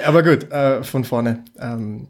Aber 0.05 0.25
gut, 0.25 0.51
äh, 0.51 0.83
von 0.83 1.05
vorne. 1.05 1.45
Ähm, 1.61 2.09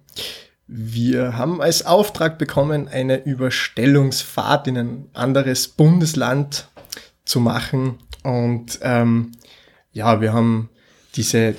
wir 0.66 1.37
haben 1.37 1.61
als 1.61 1.85
Auftrag 1.85 2.38
bekommen, 2.38 2.88
eine 2.88 3.22
Überstellungsfahrt 3.25 4.68
in 4.68 4.77
ein 4.79 5.09
anderes 5.12 5.68
Bundesland 5.68 6.68
zu 7.25 7.40
machen. 7.40 7.98
Und 8.22 8.79
ähm, 8.83 9.33
ja, 9.92 10.20
wir 10.20 10.33
haben 10.33 10.70
diese 11.14 11.57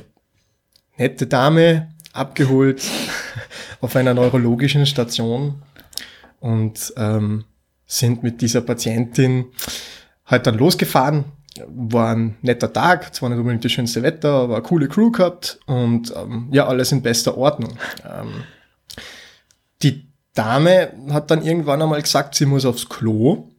nette 0.97 1.27
Dame 1.27 1.89
abgeholt 2.13 2.83
auf 3.81 3.95
einer 3.95 4.13
neurologischen 4.13 4.85
Station 4.85 5.61
und 6.39 6.93
ähm, 6.97 7.45
sind 7.85 8.23
mit 8.23 8.41
dieser 8.41 8.61
Patientin 8.61 9.45
halt 10.25 10.47
dann 10.47 10.57
losgefahren. 10.57 11.25
War 11.67 12.15
ein 12.15 12.37
netter 12.41 12.73
Tag, 12.73 13.13
zwar 13.13 13.29
nicht 13.29 13.37
unbedingt 13.37 13.63
das 13.63 13.71
schönste 13.71 14.01
Wetter, 14.01 14.31
aber 14.31 14.55
eine 14.55 14.63
coole 14.63 14.87
Crew 14.87 15.11
gehabt 15.11 15.59
und 15.67 16.11
ähm, 16.15 16.47
ja, 16.51 16.65
alles 16.65 16.91
in 16.91 17.03
bester 17.03 17.37
Ordnung. 17.37 17.77
Ähm, 18.03 18.43
die 19.83 20.07
Dame 20.33 20.93
hat 21.11 21.29
dann 21.29 21.43
irgendwann 21.43 21.81
einmal 21.81 22.01
gesagt, 22.01 22.35
sie 22.35 22.45
muss 22.45 22.65
aufs 22.65 22.89
Klo. 22.89 23.49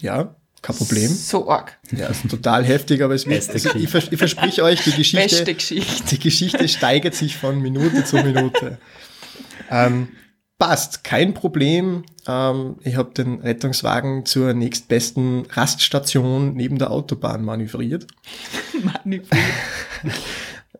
Ja, 0.00 0.36
kein 0.62 0.76
Problem. 0.76 1.12
So 1.12 1.48
arg. 1.48 1.78
Ja, 1.92 2.06
ist 2.06 2.28
total 2.28 2.64
heftig, 2.64 3.02
aber 3.02 3.14
es 3.14 3.26
wird, 3.26 3.48
also 3.48 3.74
ich, 3.74 3.88
vers 3.88 4.08
ich 4.10 4.18
versprich 4.18 4.62
euch, 4.62 4.82
die 4.82 4.92
Geschichte, 4.92 5.54
Geschichte, 5.54 6.04
die 6.10 6.18
Geschichte 6.18 6.68
steigert 6.68 7.14
sich 7.14 7.36
von 7.36 7.60
Minute 7.60 8.04
zu 8.04 8.16
Minute. 8.16 8.78
ähm, 9.70 10.08
passt, 10.58 11.04
kein 11.04 11.34
Problem. 11.34 12.04
Ähm, 12.26 12.76
ich 12.82 12.96
habe 12.96 13.12
den 13.12 13.40
Rettungswagen 13.40 14.24
zur 14.24 14.54
nächstbesten 14.54 15.46
Raststation 15.50 16.54
neben 16.54 16.78
der 16.78 16.90
Autobahn 16.90 17.44
manövriert. 17.44 18.06
manövriert. 18.82 19.44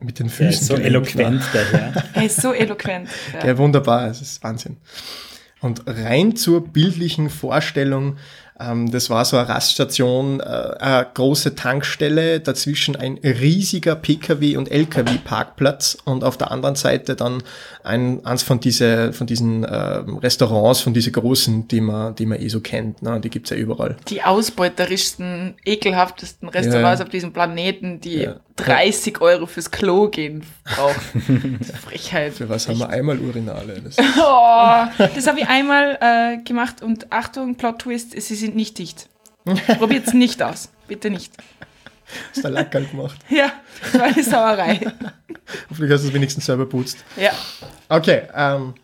Mit 0.01 0.19
den 0.19 0.29
Füßen. 0.29 0.47
Er 0.47 0.51
ist 0.51 0.67
so 0.67 0.75
eloquent 0.75 1.43
daher. 1.53 2.05
Er 2.15 2.25
ist 2.25 2.41
so 2.41 2.53
eloquent. 2.53 3.09
Ja. 3.33 3.47
ja, 3.47 3.59
wunderbar, 3.59 4.09
es 4.09 4.21
ist 4.21 4.43
Wahnsinn. 4.43 4.77
Und 5.61 5.83
rein 5.87 6.37
zur 6.37 6.67
bildlichen 6.67 7.31
Vorstellung 7.31 8.17
ähm, 8.59 8.91
das 8.91 9.11
war 9.11 9.25
so 9.25 9.37
eine 9.37 9.49
Raststation, 9.49 10.41
äh, 10.41 10.45
eine 10.45 11.07
große 11.13 11.55
Tankstelle, 11.55 12.41
dazwischen 12.41 12.97
ein 12.97 13.19
riesiger 13.23 13.95
Pkw- 13.95 14.57
und 14.57 14.71
Lkw-Parkplatz 14.71 15.99
und 16.05 16.25
auf 16.25 16.37
der 16.37 16.51
anderen 16.51 16.75
Seite 16.75 17.17
dann 17.17 17.43
ein, 17.85 18.25
eins 18.25 18.43
von, 18.43 18.61
diese, 18.61 19.13
von 19.13 19.27
diesen 19.27 19.65
äh, 19.65 20.03
Restaurants, 20.23 20.81
von 20.81 20.95
diesen 20.95 21.13
großen, 21.13 21.69
die 21.69 21.81
man, 21.81 22.15
die 22.15 22.27
man 22.27 22.41
eh 22.41 22.49
so 22.49 22.61
kennt. 22.61 23.03
Ne? 23.03 23.21
Die 23.21 23.31
gibt's 23.31 23.51
ja 23.51 23.57
überall. 23.57 23.97
Die 24.09 24.23
ausbeuterischsten, 24.23 25.55
ekelhaftesten 25.65 26.49
Restaurants 26.49 27.01
ja. 27.01 27.05
auf 27.05 27.11
diesem 27.11 27.33
Planeten, 27.33 28.01
die 28.01 28.23
ja. 28.23 28.37
30 28.57 29.21
Euro 29.21 29.47
fürs 29.47 29.71
Klo 29.71 30.09
gehen 30.09 30.45
brauchen. 30.65 31.61
Frechheit. 31.85 32.35
Für 32.35 32.49
was 32.49 32.69
haben 32.69 32.79
wir 32.79 32.89
einmal 32.89 33.19
Urinale? 33.19 33.83
Das, 33.83 33.97
oh, 34.19 35.07
das 35.15 35.27
habe 35.27 35.41
ich 35.41 35.49
einmal 35.49 35.99
äh, 36.01 36.43
gemacht 36.43 36.83
und 36.83 37.13
Achtung, 37.13 37.57
Plot 37.57 37.81
Twist, 37.81 38.21
sie 38.21 38.35
sind 38.47 38.57
nicht 38.57 38.79
dicht. 38.79 39.09
Probiert's 39.79 40.13
nicht 40.13 40.43
aus. 40.43 40.71
Bitte 40.89 41.11
nicht. 41.11 41.33
Hast 42.31 42.45
du 42.45 42.49
Lackerl 42.49 42.85
gemacht? 42.85 43.19
Ja, 43.29 43.53
das 43.83 43.95
war 43.95 44.07
eine 44.07 44.23
Sauerei. 44.23 44.81
Hoffentlich 45.69 45.93
hast 45.93 46.05
du 46.05 46.09
es 46.09 46.15
wenigstens 46.15 46.47
selber 46.47 46.67
putzt. 46.67 46.99
Ja. 47.17 47.33
Okay, 47.89 48.23
ähm, 48.35 48.75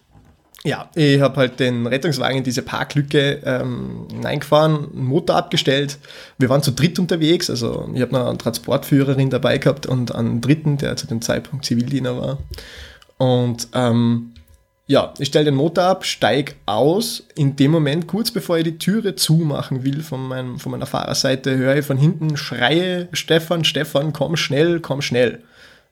ja, 0.64 0.90
ich 0.94 1.20
habe 1.20 1.36
halt 1.36 1.60
den 1.60 1.86
Rettungswagen 1.86 2.38
in 2.38 2.44
diese 2.44 2.62
Parklücke 2.62 3.40
ähm, 3.44 4.06
hineingefahren, 4.12 4.92
einen 4.92 5.04
Motor 5.04 5.36
abgestellt. 5.36 5.98
Wir 6.38 6.48
waren 6.48 6.62
zu 6.62 6.72
dritt 6.72 6.98
unterwegs, 6.98 7.48
also 7.50 7.88
ich 7.94 8.02
habe 8.02 8.12
noch 8.12 8.26
eine 8.26 8.38
Transportführerin 8.38 9.30
dabei 9.30 9.58
gehabt 9.58 9.86
und 9.86 10.14
einen 10.14 10.40
dritten, 10.40 10.78
der 10.78 10.96
zu 10.96 11.06
dem 11.06 11.22
Zeitpunkt 11.22 11.64
Zivildiener 11.64 12.16
war. 12.16 12.38
Und 13.18 13.68
ähm, 13.74 14.31
ja, 14.92 15.14
ich 15.18 15.28
stelle 15.28 15.46
den 15.46 15.54
Motor 15.54 15.84
ab, 15.84 16.04
steig 16.04 16.56
aus. 16.66 17.26
In 17.34 17.56
dem 17.56 17.70
Moment, 17.70 18.06
kurz 18.06 18.30
bevor 18.30 18.58
ich 18.58 18.64
die 18.64 18.76
Türe 18.76 19.14
zumachen 19.14 19.84
will 19.84 20.02
von, 20.02 20.28
meinem, 20.28 20.58
von 20.58 20.70
meiner 20.70 20.84
Fahrerseite, 20.84 21.56
höre 21.56 21.76
ich 21.76 21.86
von 21.86 21.96
hinten 21.96 22.36
Schreie, 22.36 23.08
Stefan, 23.14 23.64
Stefan, 23.64 24.12
komm 24.12 24.36
schnell, 24.36 24.80
komm 24.80 25.00
schnell. 25.00 25.44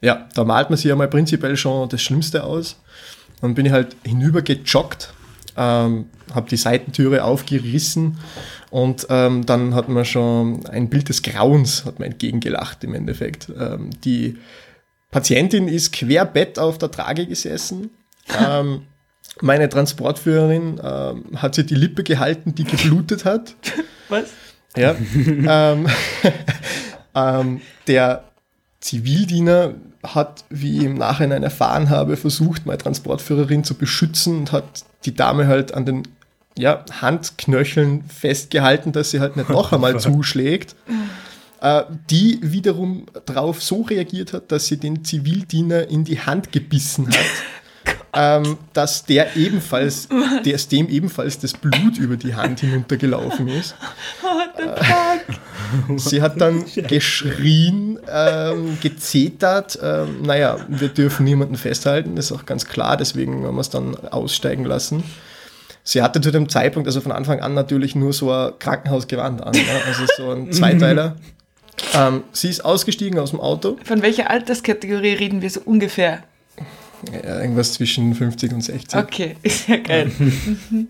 Ja, 0.02 0.28
da 0.34 0.44
malt 0.44 0.68
man 0.68 0.76
sich 0.76 0.84
ja 0.84 0.96
mal 0.96 1.08
prinzipiell 1.08 1.56
schon 1.56 1.88
das 1.88 2.02
Schlimmste 2.02 2.44
aus. 2.44 2.78
Dann 3.40 3.54
bin 3.54 3.64
ich 3.64 3.72
halt 3.72 3.96
hinübergejoggt, 4.04 5.14
ähm, 5.56 6.10
habe 6.34 6.50
die 6.50 6.58
Seitentüre 6.58 7.24
aufgerissen 7.24 8.18
und 8.68 9.06
ähm, 9.08 9.46
dann 9.46 9.74
hat 9.74 9.88
man 9.88 10.04
schon 10.04 10.66
ein 10.66 10.90
Bild 10.90 11.08
des 11.08 11.22
Grauens 11.22 11.86
hat 11.86 12.00
man 12.00 12.10
entgegengelacht 12.10 12.84
im 12.84 12.92
Endeffekt. 12.92 13.50
Ähm, 13.58 13.88
die 14.04 14.36
Patientin 15.10 15.68
ist 15.68 15.90
querbett 15.94 16.58
auf 16.58 16.76
der 16.76 16.90
Trage 16.90 17.26
gesessen. 17.26 17.88
ähm, 18.38 18.82
meine 19.40 19.68
Transportführerin 19.68 20.80
ähm, 20.82 21.24
hat 21.36 21.54
sie 21.54 21.64
die 21.64 21.74
Lippe 21.74 22.02
gehalten, 22.02 22.54
die 22.54 22.64
geblutet 22.64 23.24
hat. 23.24 23.54
Was? 24.08 24.30
Ja. 24.76 24.94
ähm, 25.14 25.86
ähm, 27.14 27.60
der 27.86 28.24
Zivildiener 28.80 29.74
hat, 30.02 30.44
wie 30.48 30.78
ich 30.78 30.84
im 30.84 30.94
Nachhinein 30.94 31.42
erfahren 31.42 31.90
habe, 31.90 32.16
versucht, 32.16 32.66
meine 32.66 32.78
Transportführerin 32.78 33.64
zu 33.64 33.74
beschützen 33.74 34.38
und 34.38 34.52
hat 34.52 34.84
die 35.04 35.14
Dame 35.14 35.46
halt 35.46 35.74
an 35.74 35.84
den 35.84 36.02
ja, 36.56 36.84
Handknöcheln 37.00 38.04
festgehalten, 38.04 38.92
dass 38.92 39.10
sie 39.10 39.20
halt 39.20 39.36
nicht 39.36 39.50
noch 39.50 39.72
einmal 39.72 40.00
zuschlägt. 40.00 40.74
Äh, 41.60 41.82
die 42.08 42.38
wiederum 42.42 43.06
darauf 43.26 43.62
so 43.62 43.82
reagiert 43.82 44.32
hat, 44.32 44.50
dass 44.50 44.66
sie 44.66 44.78
den 44.78 45.04
Zivildiener 45.04 45.88
in 45.88 46.04
die 46.04 46.20
Hand 46.20 46.52
gebissen 46.52 47.08
hat. 47.08 47.16
Ähm, 48.12 48.58
dass 48.72 49.04
der 49.04 49.36
ebenfalls, 49.36 50.08
der 50.44 50.54
ist 50.54 50.72
dem 50.72 50.88
ebenfalls 50.88 51.38
das 51.38 51.52
Blut 51.52 51.98
über 51.98 52.16
die 52.16 52.34
Hand 52.34 52.60
hinuntergelaufen 52.60 53.48
ist. 53.48 53.74
What 54.20 54.50
the 54.56 54.84
fuck? 54.84 55.98
Sie 55.98 56.20
hat 56.20 56.40
dann 56.40 56.64
geschrien, 56.88 57.98
ähm, 58.10 58.78
gezetert. 58.80 59.78
Ähm, 59.82 60.22
naja, 60.22 60.58
wir 60.68 60.88
dürfen 60.88 61.24
niemanden 61.24 61.56
festhalten, 61.56 62.16
das 62.16 62.26
ist 62.26 62.32
auch 62.32 62.46
ganz 62.46 62.66
klar, 62.66 62.96
deswegen 62.96 63.46
haben 63.46 63.54
wir 63.54 63.60
es 63.60 63.70
dann 63.70 63.94
aussteigen 63.96 64.64
lassen. 64.64 65.04
Sie 65.82 66.02
hatte 66.02 66.20
zu 66.20 66.30
dem 66.30 66.48
Zeitpunkt, 66.48 66.88
also 66.88 67.00
von 67.00 67.12
Anfang 67.12 67.40
an 67.40 67.54
natürlich 67.54 67.94
nur 67.94 68.12
so 68.12 68.32
ein 68.32 68.52
Krankenhausgewand 68.58 69.42
an, 69.42 69.52
ne? 69.52 69.60
also 69.86 70.04
so 70.16 70.30
ein 70.30 70.52
Zweiteiler. 70.52 71.16
Ähm, 71.94 72.24
sie 72.32 72.48
ist 72.48 72.64
ausgestiegen 72.64 73.18
aus 73.18 73.30
dem 73.30 73.40
Auto. 73.40 73.78
Von 73.84 74.02
welcher 74.02 74.30
Alterskategorie 74.30 75.14
reden 75.14 75.40
wir 75.40 75.50
so 75.50 75.60
ungefähr? 75.64 76.22
Ja, 77.12 77.40
irgendwas 77.40 77.72
zwischen 77.74 78.14
50 78.14 78.52
und 78.52 78.60
60. 78.62 78.98
Okay, 78.98 79.36
ist 79.42 79.68
ja 79.68 79.76
geil. 79.76 80.10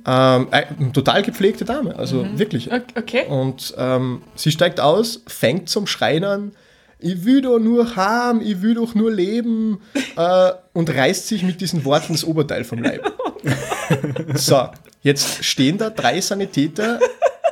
ähm, 0.07 0.49
äh, 0.51 0.65
total 0.93 1.23
gepflegte 1.23 1.65
Dame, 1.65 1.97
also 1.97 2.25
mhm. 2.25 2.39
wirklich. 2.39 2.71
Okay. 2.73 3.27
Und 3.29 3.75
ähm, 3.79 4.23
sie 4.35 4.51
steigt 4.51 4.81
aus, 4.81 5.23
fängt 5.27 5.69
zum 5.69 5.87
Schreien 5.87 6.25
an, 6.25 6.53
ich 6.99 7.25
will 7.25 7.41
doch 7.43 7.59
nur 7.59 7.97
haben, 7.97 8.43
ich 8.43 8.61
will 8.61 8.75
doch 8.75 8.95
nur 8.95 9.11
leben 9.11 9.81
äh, 10.17 10.51
und 10.73 10.91
reißt 10.91 11.29
sich 11.29 11.43
mit 11.43 11.61
diesen 11.61 11.85
Worten 11.85 12.13
das 12.13 12.25
Oberteil 12.25 12.65
vom 12.65 12.83
Leib. 12.83 13.11
so, 14.35 14.69
jetzt 15.03 15.45
stehen 15.45 15.79
da 15.79 15.89
drei 15.91 16.21
Sanitäter 16.21 17.01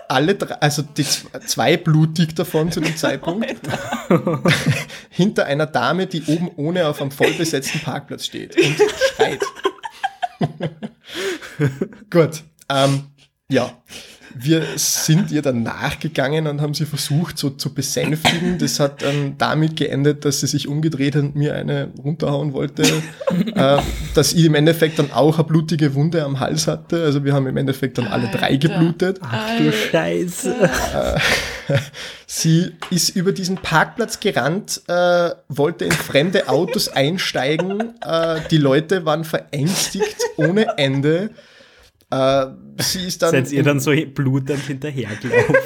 alle 0.09 0.35
drei, 0.35 0.55
also 0.55 0.83
die 0.83 1.05
zwei 1.05 1.77
blutig 1.77 2.35
davon 2.35 2.73
zu 2.73 2.81
dem 2.81 2.97
Zeitpunkt, 2.97 3.47
hinter 5.18 5.46
einer 5.46 5.66
Dame, 5.66 6.07
die 6.07 6.22
oben 6.26 6.48
ohne 6.54 6.87
auf 6.87 7.00
einem 7.00 7.11
vollbesetzten 7.11 7.81
Parkplatz 7.81 8.24
steht 8.24 8.57
und 8.57 8.76
schreit. 9.16 9.40
Gut, 12.09 12.44
ähm, 12.68 13.09
ja, 13.50 13.83
wir 14.35 14.62
sind 14.77 15.31
ihr 15.31 15.43
dann 15.43 15.62
nachgegangen 15.62 16.47
und 16.47 16.61
haben 16.61 16.75
sie 16.75 16.87
versucht 16.87 17.38
so 17.38 17.51
zu 17.51 17.75
besänftigen. 17.75 18.59
Das 18.59 18.81
hat 18.81 19.03
dann 19.03 19.37
damit 19.38 19.77
geendet, 19.77 20.25
dass 20.25 20.41
sie 20.41 20.47
sich 20.47 20.69
umgedreht 20.69 21.14
hat 21.14 21.23
und 21.23 21.37
mir 21.37 21.55
eine 21.55 21.88
runterhauen 22.03 22.53
wollte. 22.53 22.83
äh, 23.55 23.79
dass 24.14 24.33
ich 24.33 24.45
im 24.45 24.55
Endeffekt 24.55 24.99
dann 24.99 25.12
auch 25.12 25.38
eine 25.38 25.47
blutige 25.47 25.95
Wunde 25.95 26.25
am 26.25 26.41
Hals 26.41 26.67
hatte. 26.67 27.03
Also 27.03 27.25
wir 27.25 27.33
haben 27.33 27.47
im 27.47 27.57
Endeffekt 27.57 27.99
dann 27.99 28.07
alle 28.07 28.29
drei 28.29 28.57
geblutet. 28.57 29.19
Ach 29.23 29.57
du 29.57 29.73
Scheiße. 29.73 30.55
Äh, 30.95 31.79
sie 32.27 32.73
ist 32.91 33.11
über 33.11 33.33
diesen 33.33 33.57
Parkplatz 33.57 34.21
gerannt, 34.21 34.83
äh, 34.88 35.31
wollte 35.49 35.85
in 35.85 35.93
fremde 35.93 36.49
Autos 36.49 36.88
einsteigen. 36.88 37.95
Äh, 38.01 38.41
die 38.51 38.59
Leute 38.59 39.05
waren 39.05 39.25
verängstigt 39.25 40.17
ohne 40.37 40.79
Ende. 40.79 41.31
Äh, 42.11 42.47
sie 42.79 43.07
ist 43.07 43.23
dann. 43.23 43.33
Seid 43.33 43.53
ihr 43.53 43.62
dann 43.62 43.81
so 43.81 43.92
blutend 43.92 44.61
hinterhergelaufen? 44.61 45.57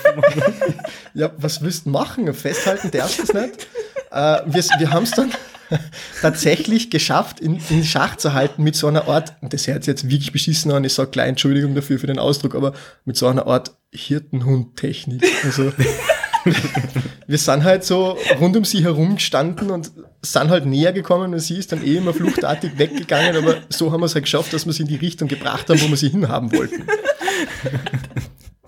ja, 1.14 1.32
was 1.36 1.62
willst 1.62 1.86
du 1.86 1.90
machen? 1.90 2.32
Festhalten 2.34 2.90
darfst 2.90 3.18
du 3.18 3.22
es 3.22 3.32
nicht. 3.32 3.68
Äh, 4.10 4.40
wir 4.46 4.62
wir 4.78 4.90
haben 4.90 5.04
es 5.04 5.12
dann 5.12 5.30
tatsächlich 6.20 6.90
geschafft, 6.90 7.40
in, 7.40 7.60
in 7.70 7.84
Schach 7.84 8.16
zu 8.16 8.32
halten 8.32 8.62
mit 8.62 8.76
so 8.76 8.88
einer 8.88 9.08
Art, 9.08 9.34
und 9.40 9.52
das 9.52 9.66
hört 9.66 9.84
sich 9.84 9.92
jetzt 9.92 10.08
wirklich 10.08 10.32
beschissen 10.32 10.72
an, 10.72 10.84
ich 10.84 10.94
sage 10.94 11.10
gleich 11.10 11.28
Entschuldigung 11.28 11.74
dafür 11.74 11.98
für 11.98 12.06
den 12.06 12.18
Ausdruck, 12.18 12.54
aber 12.54 12.74
mit 13.04 13.16
so 13.16 13.26
einer 13.28 13.46
Art 13.46 13.72
Hirtenhund-Technik. 13.92 15.22
Also 15.44 15.72
wir 17.26 17.38
sind 17.38 17.64
halt 17.64 17.84
so 17.84 18.16
rund 18.40 18.56
um 18.56 18.64
sie 18.64 18.82
herum 18.84 19.16
gestanden 19.16 19.70
und 19.70 19.92
sind 20.22 20.50
halt 20.50 20.66
näher 20.66 20.92
gekommen 20.92 21.32
und 21.32 21.40
sie 21.40 21.58
ist 21.58 21.72
dann 21.72 21.84
eh 21.84 21.96
immer 21.96 22.14
fluchtartig 22.14 22.78
weggegangen, 22.78 23.36
aber 23.36 23.56
so 23.68 23.92
haben 23.92 24.00
wir 24.00 24.06
es 24.06 24.14
halt 24.14 24.24
geschafft, 24.24 24.52
dass 24.52 24.66
wir 24.66 24.72
sie 24.72 24.82
in 24.82 24.88
die 24.88 24.96
Richtung 24.96 25.28
gebracht 25.28 25.68
haben, 25.68 25.80
wo 25.80 25.88
wir 25.88 25.96
sie 25.96 26.08
hinhaben 26.08 26.52
wollten. 26.52 26.86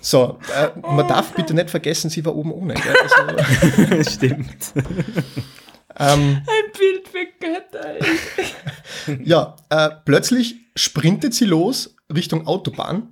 So, 0.04 0.38
äh, 0.54 0.68
man 0.80 1.08
darf 1.08 1.32
bitte 1.32 1.54
nicht 1.54 1.70
vergessen, 1.70 2.10
sie 2.10 2.24
war 2.26 2.37
oben 2.37 2.52
ohne. 2.52 2.74
Gell? 2.74 2.94
Also, 3.02 4.10
Stimmt. 4.10 4.74
Ähm, 5.98 6.42
Ein 6.46 6.72
Bild 6.78 7.08
für 7.08 7.26
Götter. 7.40 7.94
ja, 9.24 9.56
äh, 9.70 9.90
plötzlich 10.04 10.56
sprintet 10.76 11.32
sie 11.32 11.46
los 11.46 11.96
Richtung 12.14 12.46
Autobahn 12.46 13.08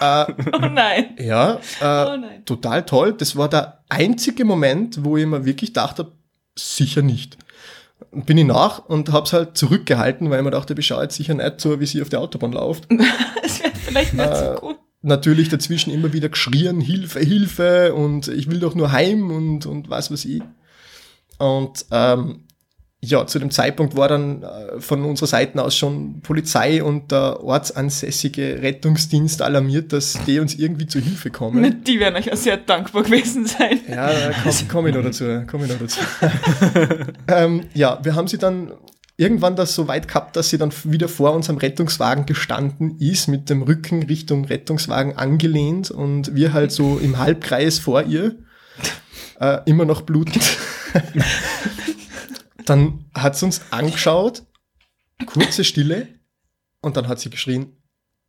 äh, 0.00 0.26
oh 0.52 0.66
nein. 0.66 1.16
Ja, 1.18 1.54
äh, 1.80 2.12
oh 2.12 2.16
nein. 2.16 2.44
total 2.44 2.84
toll. 2.84 3.12
Das 3.12 3.36
war 3.36 3.48
der 3.48 3.82
einzige 3.88 4.44
Moment, 4.44 5.04
wo 5.04 5.16
ich 5.16 5.26
mir 5.26 5.44
wirklich 5.44 5.72
dachte, 5.72 6.12
sicher 6.56 7.02
nicht. 7.02 7.38
Bin 8.12 8.38
ich 8.38 8.46
nach 8.46 8.84
und 8.86 9.12
hab's 9.12 9.32
halt 9.32 9.56
zurückgehalten, 9.56 10.30
weil 10.30 10.38
ich 10.38 10.44
mir 10.44 10.50
dachte, 10.50 10.74
ich 10.76 10.86
schaue 10.86 11.02
jetzt 11.02 11.16
sicher 11.16 11.34
nicht 11.34 11.60
so, 11.60 11.78
wie 11.80 11.86
sie 11.86 12.02
auf 12.02 12.08
der 12.08 12.20
Autobahn 12.20 12.52
läuft. 12.52 12.88
das 13.42 13.62
wäre 13.62 13.72
vielleicht 13.74 14.14
nicht 14.14 14.26
äh, 14.26 14.54
so 14.54 14.60
gut. 14.60 14.76
Natürlich 15.02 15.48
dazwischen 15.48 15.92
immer 15.92 16.12
wieder 16.12 16.28
geschrien, 16.28 16.80
Hilfe, 16.80 17.20
Hilfe 17.20 17.94
und 17.94 18.28
ich 18.28 18.50
will 18.50 18.60
doch 18.60 18.74
nur 18.74 18.92
heim 18.92 19.30
und, 19.30 19.64
und 19.64 19.88
was 19.88 20.10
weiß 20.10 20.26
ich. 20.26 20.42
Und 21.38 21.86
ähm, 21.90 22.44
ja, 23.02 23.26
zu 23.26 23.38
dem 23.38 23.50
Zeitpunkt 23.50 23.96
war 23.96 24.08
dann 24.08 24.42
äh, 24.42 24.78
von 24.78 25.04
unserer 25.04 25.26
Seite 25.26 25.62
aus 25.62 25.74
schon 25.74 26.20
Polizei 26.20 26.84
und 26.84 27.10
der 27.10 27.42
ortsansässige 27.42 28.60
Rettungsdienst 28.60 29.40
alarmiert, 29.40 29.94
dass 29.94 30.18
die 30.26 30.38
uns 30.38 30.54
irgendwie 30.54 30.86
zu 30.86 31.00
Hilfe 31.00 31.30
kommen. 31.30 31.82
Die 31.86 31.98
werden 31.98 32.16
euch 32.16 32.26
ja 32.26 32.36
sehr 32.36 32.58
dankbar 32.58 33.04
gewesen 33.04 33.46
sein. 33.46 33.80
Ja, 33.88 34.08
da 34.12 34.32
komme 34.32 34.54
komm 34.68 34.86
ich 34.88 34.94
noch 34.94 35.02
dazu. 35.02 35.24
Komm 35.46 35.64
ich 35.64 35.70
noch 35.70 35.78
dazu. 35.78 36.00
ähm, 37.28 37.62
ja, 37.72 37.98
wir 38.02 38.14
haben 38.14 38.28
sie 38.28 38.36
dann 38.36 38.72
irgendwann 39.16 39.56
das 39.56 39.74
so 39.74 39.88
weit 39.88 40.06
gehabt, 40.06 40.36
dass 40.36 40.50
sie 40.50 40.58
dann 40.58 40.72
wieder 40.84 41.08
vor 41.08 41.32
unserem 41.32 41.56
Rettungswagen 41.56 42.26
gestanden 42.26 42.98
ist, 42.98 43.28
mit 43.28 43.48
dem 43.48 43.62
Rücken 43.62 44.02
Richtung 44.02 44.44
Rettungswagen 44.44 45.16
angelehnt 45.16 45.90
und 45.90 46.34
wir 46.34 46.52
halt 46.52 46.70
so 46.70 46.98
im 46.98 47.18
Halbkreis 47.18 47.78
vor 47.78 48.02
ihr, 48.02 48.36
äh, 49.40 49.58
immer 49.64 49.86
noch 49.86 50.02
blutend. 50.02 50.44
Dann 52.70 53.06
hat 53.14 53.34
sie 53.34 53.46
uns 53.46 53.62
angeschaut, 53.72 54.44
kurze 55.26 55.64
Stille, 55.64 56.06
und 56.80 56.96
dann 56.96 57.08
hat 57.08 57.18
sie 57.18 57.28
geschrien, 57.28 57.76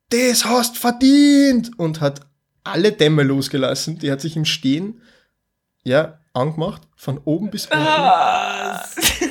das 0.09 0.45
hast 0.45 0.79
verdient! 0.79 1.77
Und 1.77 2.01
hat 2.01 2.21
alle 2.63 2.91
Dämme 2.91 3.21
losgelassen. 3.21 3.99
Die 3.99 4.11
hat 4.11 4.19
sich 4.19 4.35
im 4.35 4.45
Stehen, 4.45 4.99
ja, 5.83 6.21
angemacht, 6.33 6.81
von 6.95 7.19
oben 7.23 7.51
bis 7.51 7.67
unten. 7.67 7.85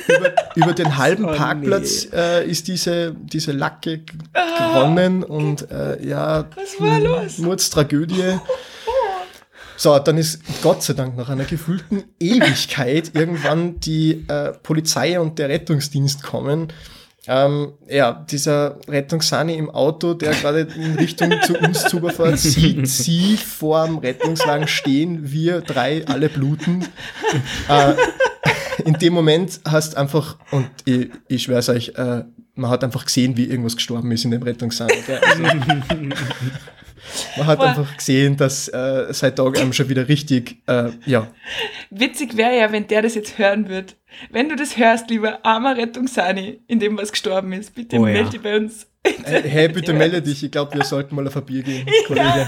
Über, 0.07 0.33
über, 0.55 0.73
den 0.73 0.97
halben 0.97 1.25
oh, 1.25 1.35
Parkplatz 1.35 2.07
nee. 2.09 2.17
äh, 2.17 2.49
ist 2.49 2.69
diese, 2.69 3.13
diese 3.13 3.51
Lacke 3.51 4.05
gewonnen 4.05 5.25
und 5.25 5.69
äh, 5.71 6.01
ja, 6.07 6.47
Was 6.55 6.79
war 6.79 6.99
los? 7.01 7.37
Mordstragödie. 7.37 8.39
So, 9.81 9.97
dann 9.97 10.19
ist 10.19 10.43
Gott 10.61 10.83
sei 10.83 10.93
Dank 10.93 11.17
nach 11.17 11.29
einer 11.29 11.43
gefühlten 11.43 12.03
Ewigkeit 12.19 13.15
irgendwann 13.15 13.79
die 13.79 14.25
äh, 14.27 14.51
Polizei 14.61 15.19
und 15.19 15.39
der 15.39 15.49
Rettungsdienst 15.49 16.21
kommen. 16.21 16.67
Ähm, 17.25 17.73
ja, 17.89 18.23
dieser 18.29 18.77
Rettungssani 18.87 19.55
im 19.55 19.71
Auto, 19.71 20.13
der 20.13 20.35
gerade 20.35 20.67
in 20.75 20.93
Richtung 20.97 21.33
zu 21.41 21.57
uns 21.57 21.85
zubefährt, 21.85 22.37
sieht 22.37 22.87
sie 22.87 23.37
vorm 23.37 23.97
Rettungswagen 23.97 24.67
stehen, 24.67 25.31
wir 25.31 25.61
drei 25.61 26.05
alle 26.05 26.29
bluten. 26.29 26.85
Äh, 27.67 27.93
in 28.85 28.93
dem 28.99 29.13
Moment 29.13 29.61
hast 29.67 29.97
einfach, 29.97 30.37
und 30.51 30.69
ich, 30.85 31.09
ich 31.27 31.41
schwör's 31.41 31.69
euch, 31.69 31.93
äh, 31.95 32.23
man 32.53 32.69
hat 32.69 32.83
einfach 32.83 33.05
gesehen, 33.05 33.35
wie 33.35 33.45
irgendwas 33.45 33.77
gestorben 33.77 34.11
ist 34.11 34.25
in 34.25 34.29
dem 34.29 34.43
Rettungssani. 34.43 34.93
Also, 35.07 35.43
man 37.37 37.47
hat 37.47 37.59
Boah. 37.59 37.67
einfach 37.69 37.97
gesehen, 37.97 38.37
dass 38.37 38.67
äh, 38.67 39.07
seit 39.11 39.37
Tag 39.37 39.59
einem 39.59 39.73
schon 39.73 39.89
wieder 39.89 40.07
richtig, 40.07 40.61
äh, 40.67 40.89
ja. 41.05 41.27
Witzig 41.89 42.37
wäre 42.37 42.57
ja, 42.57 42.71
wenn 42.71 42.87
der 42.87 43.01
das 43.01 43.15
jetzt 43.15 43.37
hören 43.37 43.69
wird. 43.69 43.95
Wenn 44.29 44.49
du 44.49 44.55
das 44.55 44.77
hörst, 44.77 45.09
lieber 45.09 45.45
armer 45.45 45.77
Rettungssani, 45.77 46.59
in 46.67 46.79
dem 46.79 46.97
was 46.97 47.11
gestorben 47.11 47.53
ist, 47.53 47.73
bitte 47.75 47.97
oh, 47.97 48.01
melde 48.01 48.19
ja. 48.19 48.29
dich 48.29 48.41
bei 48.41 48.57
uns. 48.57 48.87
Hey, 49.23 49.41
hey 49.49 49.67
bitte 49.67 49.93
melde 49.93 50.21
dich. 50.21 50.43
Ich 50.43 50.51
glaube, 50.51 50.75
wir 50.75 50.83
sollten 50.83 51.15
mal 51.15 51.27
auf 51.27 51.35
ein 51.35 51.45
Bier 51.45 51.63
gehen, 51.63 51.87
ja, 52.09 52.45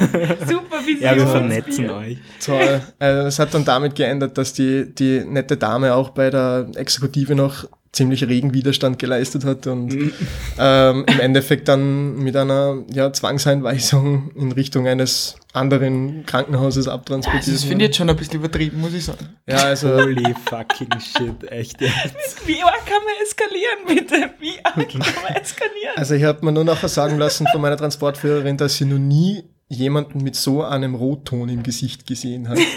super 0.47 0.86
Vision. 0.86 1.02
Ja, 1.02 1.15
wir 1.15 1.26
vernetzen 1.26 1.89
euch. 1.89 2.17
Toll. 2.43 2.82
Äh, 2.99 3.06
es 3.06 3.39
hat 3.39 3.54
dann 3.54 3.65
damit 3.65 3.95
geändert, 3.95 4.38
dass 4.38 4.54
die, 4.54 4.93
die 4.93 5.23
nette 5.26 5.58
Dame 5.58 5.95
auch 5.95 6.10
bei 6.10 6.30
der 6.30 6.67
Exekutive 6.76 7.34
noch 7.34 7.67
ziemlich 7.93 8.27
regen 8.27 8.53
Widerstand 8.56 8.97
geleistet 8.97 9.45
hat 9.45 9.67
und 9.67 9.93
mhm. 9.93 10.13
ähm, 10.58 11.06
im 11.08 11.19
Endeffekt 11.19 11.67
dann 11.67 12.17
mit 12.17 12.36
einer 12.36 12.84
ja, 12.91 13.13
Zwangseinweisung 13.13 14.32
in 14.36 14.51
Richtung 14.51 14.88
eines 14.88 15.36
anderen 15.53 16.25
Krankenhauses 16.25 16.88
abtransportiert. 16.88 17.45
Ja, 17.45 17.53
das 17.53 17.63
finde 17.63 17.86
ich 17.86 17.89
jetzt 17.89 17.97
schon 17.97 18.10
ein 18.10 18.15
bisschen 18.15 18.39
übertrieben, 18.39 18.82
muss 18.82 18.93
ich 18.93 19.06
sagen. 19.06 19.29
Ja, 19.47 19.58
also 19.58 19.93
Holy 19.93 20.34
fucking 20.49 20.89
shit, 20.99 21.51
echt 21.51 21.79
jetzt. 21.82 22.47
Wie 22.47 22.63
arg 22.63 22.84
kann 22.86 23.03
man 23.06 23.13
eskalieren, 23.23 23.86
bitte? 23.88 24.34
Wie 24.39 24.56
arg 24.63 24.89
kann 24.89 25.23
man 25.23 25.36
eskalieren? 25.36 25.95
Also 25.95 26.15
ich 26.15 26.23
habe 26.23 26.43
mir 26.43 26.51
nur 26.51 26.63
nachher 26.63 26.89
sagen 26.89 27.19
lassen 27.19 27.45
von 27.51 27.62
meiner 27.62 27.77
Transportführerin, 27.77 28.58
dass 28.58 28.75
sie 28.75 28.86
noch 28.86 28.97
nie 28.97 29.43
jemanden 29.69 30.23
mit 30.23 30.36
so 30.36 30.63
einem 30.63 30.95
Rotton 30.95 31.49
im 31.49 31.63
Gesicht 31.63 32.08
gesehen 32.08 32.49
hat. 32.49 32.60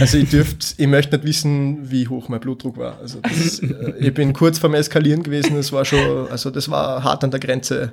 Also 0.00 0.18
ich 0.18 0.28
dürft, 0.28 0.74
ich 0.76 0.88
möchte 0.88 1.14
nicht 1.14 1.24
wissen, 1.24 1.88
wie 1.88 2.08
hoch 2.08 2.28
mein 2.28 2.40
Blutdruck 2.40 2.78
war. 2.78 2.98
Also 2.98 3.20
das, 3.20 3.60
äh, 3.60 3.92
ich 4.00 4.12
bin 4.12 4.32
kurz 4.32 4.58
vorm 4.58 4.74
Eskalieren 4.74 5.22
gewesen, 5.22 5.54
das 5.54 5.70
war 5.70 5.84
schon, 5.84 6.26
also 6.30 6.50
das 6.50 6.68
war 6.68 7.04
hart 7.04 7.22
an 7.22 7.30
der 7.30 7.38
Grenze. 7.38 7.92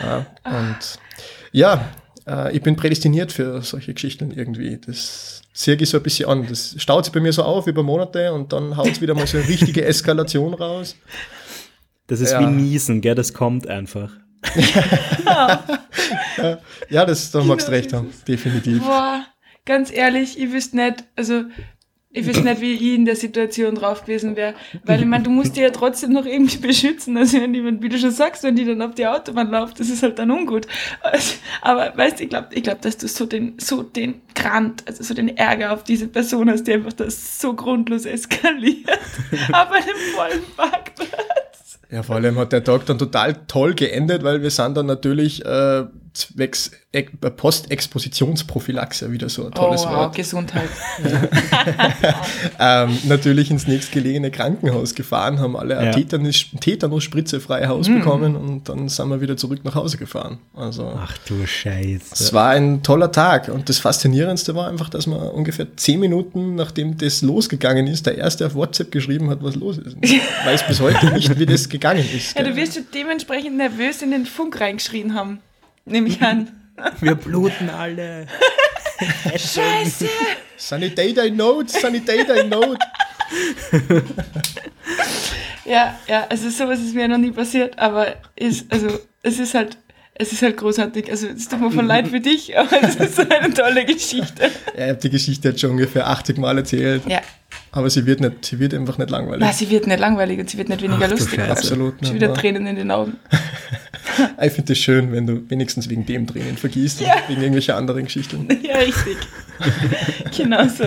Ja, 0.00 0.26
und 0.44 0.98
ja, 1.52 1.86
äh, 2.26 2.56
ich 2.56 2.62
bin 2.62 2.76
prädestiniert 2.76 3.32
für 3.32 3.62
solche 3.62 3.94
Geschichten 3.94 4.30
irgendwie. 4.30 4.78
Das 4.78 5.42
sehe 5.52 5.76
ich 5.76 5.88
so 5.88 5.98
ein 5.98 6.02
bisschen 6.02 6.28
an. 6.28 6.46
Das 6.48 6.74
staut 6.78 7.04
sich 7.04 7.12
bei 7.12 7.20
mir 7.20 7.32
so 7.32 7.42
auf 7.42 7.66
über 7.66 7.82
Monate 7.82 8.32
und 8.32 8.52
dann 8.52 8.76
haut 8.76 8.88
es 8.88 9.00
wieder 9.00 9.14
mal 9.14 9.26
so 9.26 9.38
eine 9.38 9.48
richtige 9.48 9.84
Eskalation 9.84 10.54
raus. 10.54 10.96
Das 12.06 12.20
ist 12.20 12.32
ja. 12.32 12.40
wie 12.40 12.46
Niesen, 12.46 13.00
gell? 13.00 13.14
Das 13.14 13.32
kommt 13.32 13.66
einfach. 13.66 14.12
ja, 15.26 15.64
das, 16.90 17.30
da 17.30 17.42
magst 17.42 17.68
du 17.68 17.72
recht 17.72 17.92
haben, 17.92 18.12
definitiv. 18.26 18.82
Boah, 18.82 19.26
ganz 19.64 19.92
ehrlich, 19.92 20.38
ich 20.38 20.52
wüsste 20.52 20.76
nicht, 20.76 21.04
also 21.16 21.44
ich 22.16 22.26
wüsste 22.26 22.44
nicht, 22.44 22.62
wie 22.62 22.72
ich 22.72 22.94
in 22.94 23.04
der 23.04 23.14
Situation 23.14 23.74
drauf 23.74 24.04
gewesen 24.04 24.36
wäre. 24.36 24.54
Weil 24.84 25.00
ich 25.00 25.06
meine, 25.06 25.24
du 25.24 25.30
musst 25.30 25.54
dich 25.54 25.62
ja 25.62 25.68
trotzdem 25.68 26.12
noch 26.12 26.24
irgendwie 26.24 26.56
beschützen. 26.56 27.14
Also 27.18 27.42
wenn 27.42 27.52
jemand, 27.52 27.82
wie 27.82 27.90
du 27.90 27.98
schon 27.98 28.10
sagst, 28.10 28.42
wenn 28.42 28.56
die 28.56 28.64
dann 28.64 28.80
auf 28.80 28.94
die 28.94 29.06
Autobahn 29.06 29.50
läuft, 29.50 29.80
das 29.80 29.90
ist 29.90 30.02
halt 30.02 30.18
dann 30.18 30.30
ungut. 30.30 30.66
Aber 31.60 31.92
weißt 31.94 32.18
du, 32.18 32.24
ich 32.24 32.30
glaube, 32.30 32.48
ich 32.52 32.62
glaub, 32.62 32.80
dass 32.80 32.96
du 32.96 33.06
so 33.06 33.26
den, 33.26 33.58
so 33.58 33.82
den 33.82 34.22
Grant, 34.34 34.82
also 34.86 35.04
so 35.04 35.12
den 35.12 35.36
Ärger 35.36 35.74
auf 35.74 35.84
diese 35.84 36.08
Person 36.08 36.48
hast, 36.48 36.66
die 36.66 36.72
einfach 36.72 36.94
das 36.94 37.38
so 37.38 37.52
grundlos 37.52 38.06
eskaliert. 38.06 38.88
auf 39.52 39.70
einem 39.70 39.96
vollen 40.14 40.42
Parkplatz. 40.56 41.80
Ja, 41.90 42.02
vor 42.02 42.16
allem 42.16 42.38
hat 42.38 42.50
der 42.52 42.64
Tag 42.64 42.86
dann 42.86 42.98
total 42.98 43.34
toll 43.46 43.74
geendet, 43.74 44.24
weil 44.24 44.40
wir 44.40 44.50
sind 44.50 44.74
dann 44.74 44.86
natürlich 44.86 45.44
äh, 45.44 45.84
zwecks 46.16 46.70
Postexpositionsprophylaxe, 47.36 49.12
wieder 49.12 49.28
so 49.28 49.46
ein 49.46 49.52
tolles 49.52 49.84
oh, 49.84 49.90
Wort. 49.90 50.16
Gesundheit. 50.16 50.70
ähm, 52.58 52.98
natürlich 53.04 53.50
ins 53.50 53.66
nächstgelegene 53.66 54.30
Krankenhaus 54.30 54.94
gefahren, 54.94 55.38
haben 55.38 55.56
alle 55.56 55.74
ja. 55.74 55.90
Tetanus, 55.90 56.46
Tetanus-Spritze 56.58 57.40
frei 57.40 57.66
Haus 57.66 57.88
mm. 57.88 57.98
bekommen 57.98 58.36
und 58.36 58.68
dann 58.68 58.88
sind 58.88 59.08
wir 59.10 59.20
wieder 59.20 59.36
zurück 59.36 59.60
nach 59.64 59.74
Hause 59.74 59.98
gefahren. 59.98 60.38
Also, 60.54 60.90
Ach 60.96 61.18
du 61.26 61.46
Scheiße. 61.46 62.14
Es 62.14 62.32
war 62.32 62.50
ein 62.50 62.82
toller 62.82 63.12
Tag 63.12 63.48
und 63.48 63.68
das 63.68 63.78
Faszinierendste 63.78 64.54
war 64.54 64.68
einfach, 64.68 64.88
dass 64.88 65.06
man 65.06 65.18
ungefähr 65.18 65.76
zehn 65.76 66.00
Minuten, 66.00 66.54
nachdem 66.54 66.96
das 66.96 67.20
losgegangen 67.20 67.86
ist, 67.86 68.06
der 68.06 68.16
Erste 68.16 68.46
auf 68.46 68.54
WhatsApp 68.54 68.90
geschrieben 68.90 69.28
hat, 69.28 69.42
was 69.42 69.54
los 69.54 69.76
ist. 69.76 69.96
Ich 70.00 70.18
weiß 70.46 70.66
bis 70.66 70.80
heute 70.80 71.12
nicht, 71.12 71.38
wie 71.38 71.46
das 71.46 71.68
gegangen 71.68 72.08
ist. 72.16 72.38
Ja, 72.38 72.42
du 72.42 72.56
wirst 72.56 72.74
schon 72.74 72.86
dementsprechend 72.94 73.58
nervös 73.58 74.00
in 74.00 74.12
den 74.12 74.24
Funk 74.24 74.58
reingeschrien 74.60 75.12
haben 75.12 75.40
nehme 75.86 76.08
ich 76.08 76.20
an. 76.20 76.48
Wir 77.00 77.14
bluten 77.14 77.70
alle. 77.70 78.26
Scheiße! 79.36 80.08
Sanitäter 80.56 81.24
in 81.24 81.36
Not, 81.36 81.70
Sanitäter 81.70 82.42
in 82.42 82.50
Not. 82.50 82.78
ja, 85.64 85.98
ja, 86.06 86.26
also 86.28 86.48
sowas 86.50 86.80
ist 86.80 86.94
mir 86.94 87.08
noch 87.08 87.18
nie 87.18 87.30
passiert, 87.30 87.78
aber 87.78 88.16
ist, 88.36 88.70
also, 88.72 88.88
es 89.22 89.38
ist 89.38 89.54
halt, 89.54 89.76
es 90.14 90.32
ist 90.32 90.42
halt 90.42 90.56
großartig. 90.56 91.10
Also 91.10 91.26
es 91.28 91.48
tut 91.48 91.60
mir 91.60 91.70
von 91.70 91.86
leid 91.86 92.08
für 92.08 92.20
dich, 92.20 92.56
aber 92.56 92.82
es 92.82 92.96
ist 92.96 93.20
eine 93.20 93.52
tolle 93.52 93.84
Geschichte. 93.84 94.50
Ja, 94.76 94.84
ich 94.84 94.90
habe 94.90 95.00
die 95.00 95.10
Geschichte 95.10 95.48
jetzt 95.48 95.60
schon 95.60 95.72
ungefähr 95.72 96.06
80 96.08 96.38
Mal 96.38 96.56
erzählt. 96.58 97.02
Ja. 97.06 97.20
Aber 97.72 97.90
sie 97.90 98.06
wird, 98.06 98.20
nicht, 98.20 98.44
sie 98.44 98.58
wird 98.58 98.72
einfach 98.72 98.96
nicht 98.96 99.10
langweilig. 99.10 99.40
Nein, 99.40 99.52
sie 99.52 99.68
wird 99.68 99.86
nicht 99.86 100.00
langweilig 100.00 100.38
und 100.38 100.48
sie 100.48 100.56
wird 100.56 100.70
nicht 100.70 100.80
weniger 100.82 101.04
Ach, 101.04 101.10
lustig. 101.10 101.40
Absolut. 101.40 101.94
Schon 102.04 102.14
wieder 102.14 102.32
Tränen 102.32 102.66
in 102.66 102.76
den 102.76 102.90
Augen. 102.90 103.18
ich 104.42 104.52
finde 104.52 104.72
es 104.72 104.78
schön, 104.78 105.12
wenn 105.12 105.26
du 105.26 105.50
wenigstens 105.50 105.88
wegen 105.88 106.06
dem 106.06 106.26
Tränen 106.26 106.56
vergießt 106.56 107.00
ja. 107.00 107.14
und 107.14 107.28
wegen 107.28 107.40
irgendwelcher 107.40 107.76
anderen 107.76 108.04
Geschichten. 108.04 108.48
Ja, 108.62 108.78
richtig. 108.78 109.16
genau 110.36 110.66
so. 110.66 110.84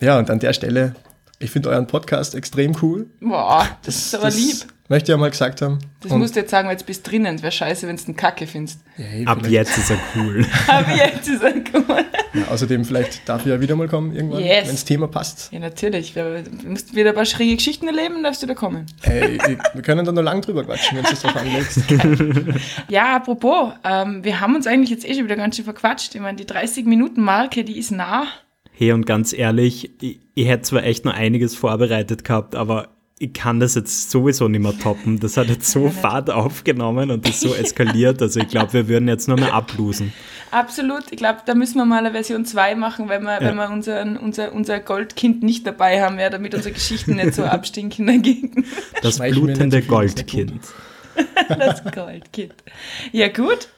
Ja, 0.00 0.18
und 0.18 0.28
an 0.28 0.38
der 0.38 0.52
Stelle, 0.52 0.94
ich 1.38 1.50
finde 1.50 1.70
euren 1.70 1.86
Podcast 1.86 2.34
extrem 2.34 2.76
cool. 2.82 3.06
Boah, 3.20 3.68
das, 3.82 3.94
das 3.94 4.06
ist 4.06 4.14
aber 4.14 4.24
das 4.24 4.36
lieb. 4.36 4.75
Möchte 4.88 5.10
ja 5.10 5.18
mal 5.18 5.30
gesagt 5.30 5.62
haben. 5.62 5.80
Das 6.00 6.12
und 6.12 6.20
musst 6.20 6.36
du 6.36 6.40
jetzt 6.40 6.50
sagen, 6.50 6.68
weil 6.68 6.74
jetzt 6.74 6.86
bist 6.86 7.10
drinnen. 7.10 7.34
Es 7.34 7.42
wäre 7.42 7.50
scheiße, 7.50 7.88
wenn 7.88 7.96
du 7.96 8.04
einen 8.04 8.16
Kacke 8.16 8.46
findest. 8.46 8.80
Ja, 8.96 9.26
Ab 9.32 9.44
jetzt 9.48 9.76
ist 9.76 9.90
er 9.90 9.98
cool. 10.14 10.46
Ab 10.68 10.86
jetzt 10.94 11.28
ist 11.28 11.42
er 11.42 11.54
cool. 11.74 12.04
Ja, 12.34 12.48
außerdem, 12.48 12.84
vielleicht 12.84 13.28
darf 13.28 13.40
ich 13.40 13.48
ja 13.48 13.60
wieder 13.60 13.74
mal 13.74 13.88
kommen 13.88 14.14
irgendwann, 14.14 14.44
yes. 14.44 14.66
wenn 14.66 14.74
das 14.74 14.84
Thema 14.84 15.08
passt. 15.08 15.52
Ja, 15.52 15.58
natürlich. 15.58 16.14
Du 16.14 16.68
musst 16.68 16.94
wieder 16.94 17.10
ein 17.10 17.16
paar 17.16 17.24
schräge 17.24 17.56
Geschichten 17.56 17.88
erleben, 17.88 18.22
darfst 18.22 18.44
du 18.44 18.46
da 18.46 18.54
kommen. 18.54 18.86
Ey, 19.02 19.38
wir 19.74 19.82
können 19.82 20.04
da 20.04 20.12
noch 20.12 20.22
lang 20.22 20.40
drüber 20.40 20.62
quatschen, 20.62 20.98
wenn 20.98 21.04
du 21.04 21.10
es 21.12 21.20
drauf 21.20 21.34
anlegst. 21.34 21.80
ja, 22.88 23.16
apropos, 23.16 23.72
ähm, 23.82 24.22
wir 24.22 24.40
haben 24.40 24.54
uns 24.54 24.68
eigentlich 24.68 24.90
jetzt 24.90 25.04
eh 25.04 25.14
schon 25.14 25.24
wieder 25.24 25.36
ganz 25.36 25.56
schön 25.56 25.64
verquatscht. 25.64 26.14
Ich 26.14 26.20
meine, 26.20 26.36
die 26.36 26.44
30-Minuten-Marke, 26.44 27.64
die 27.64 27.78
ist 27.78 27.90
nah. 27.90 28.26
Hey, 28.70 28.92
und 28.92 29.06
ganz 29.06 29.32
ehrlich, 29.32 29.90
ich, 30.00 30.20
ich 30.34 30.46
hätte 30.46 30.62
zwar 30.62 30.84
echt 30.84 31.04
noch 31.04 31.14
einiges 31.14 31.56
vorbereitet 31.56 32.24
gehabt, 32.24 32.54
aber 32.54 32.95
ich 33.18 33.32
kann 33.32 33.60
das 33.60 33.74
jetzt 33.74 34.10
sowieso 34.10 34.46
nicht 34.46 34.60
mehr 34.60 34.78
toppen. 34.78 35.18
Das 35.20 35.38
hat 35.38 35.46
jetzt 35.48 35.70
so 35.70 35.88
Fahrt 35.88 36.28
aufgenommen 36.28 37.10
und 37.10 37.26
ist 37.26 37.40
so 37.40 37.54
eskaliert. 37.54 38.20
Also 38.20 38.40
ich 38.40 38.48
glaube, 38.48 38.74
wir 38.74 38.88
würden 38.88 39.08
jetzt 39.08 39.26
nur 39.26 39.38
mehr 39.38 39.54
ablosen. 39.54 40.12
Absolut. 40.50 41.04
Ich 41.10 41.16
glaube, 41.16 41.40
da 41.46 41.54
müssen 41.54 41.78
wir 41.78 41.86
mal 41.86 41.98
eine 41.98 42.12
Version 42.12 42.44
2 42.44 42.74
machen, 42.74 43.08
wenn 43.08 43.22
wir, 43.22 43.40
ja. 43.40 43.40
wenn 43.40 43.56
wir 43.56 43.70
unseren, 43.70 44.18
unser, 44.18 44.52
unser 44.52 44.80
Goldkind 44.80 45.42
nicht 45.42 45.66
dabei 45.66 46.02
haben, 46.02 46.18
ja, 46.18 46.28
damit 46.28 46.54
unsere 46.54 46.74
Geschichten 46.74 47.16
nicht 47.16 47.34
so 47.34 47.44
abstinken 47.44 48.06
dagegen. 48.06 48.66
Das 49.00 49.18
blutende 49.18 49.80
Goldkind. 49.80 50.60
das 51.48 51.82
Goldkind. 51.84 52.54
Ja 53.12 53.28
gut. 53.28 53.68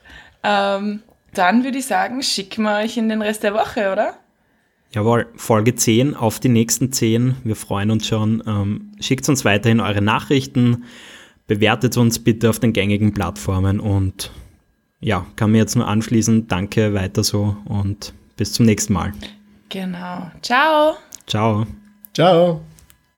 Ähm, 0.42 1.02
dann 1.32 1.62
würde 1.62 1.78
ich 1.78 1.86
sagen, 1.86 2.24
schicken 2.24 2.64
wir 2.64 2.78
euch 2.78 2.96
in 2.96 3.08
den 3.08 3.22
Rest 3.22 3.44
der 3.44 3.54
Woche, 3.54 3.92
oder? 3.92 4.14
Jawohl, 4.92 5.26
Folge 5.36 5.74
10 5.74 6.14
auf 6.14 6.40
die 6.40 6.48
nächsten 6.48 6.92
10. 6.92 7.36
Wir 7.44 7.56
freuen 7.56 7.90
uns 7.90 8.06
schon. 8.06 8.42
Ähm, 8.46 8.92
schickt 9.00 9.28
uns 9.28 9.44
weiterhin 9.44 9.80
eure 9.80 10.00
Nachrichten, 10.00 10.84
bewertet 11.46 11.96
uns 11.96 12.18
bitte 12.18 12.48
auf 12.48 12.58
den 12.58 12.72
gängigen 12.72 13.12
Plattformen 13.12 13.80
und 13.80 14.30
ja, 15.00 15.26
kann 15.36 15.52
mir 15.52 15.58
jetzt 15.58 15.76
nur 15.76 15.86
anschließen. 15.86 16.48
Danke, 16.48 16.94
weiter 16.94 17.22
so 17.22 17.56
und 17.66 18.14
bis 18.36 18.52
zum 18.52 18.66
nächsten 18.66 18.94
Mal. 18.94 19.12
Genau. 19.68 20.30
Ciao. 20.42 20.96
Ciao. 21.26 21.66
Ciao. 22.14 22.62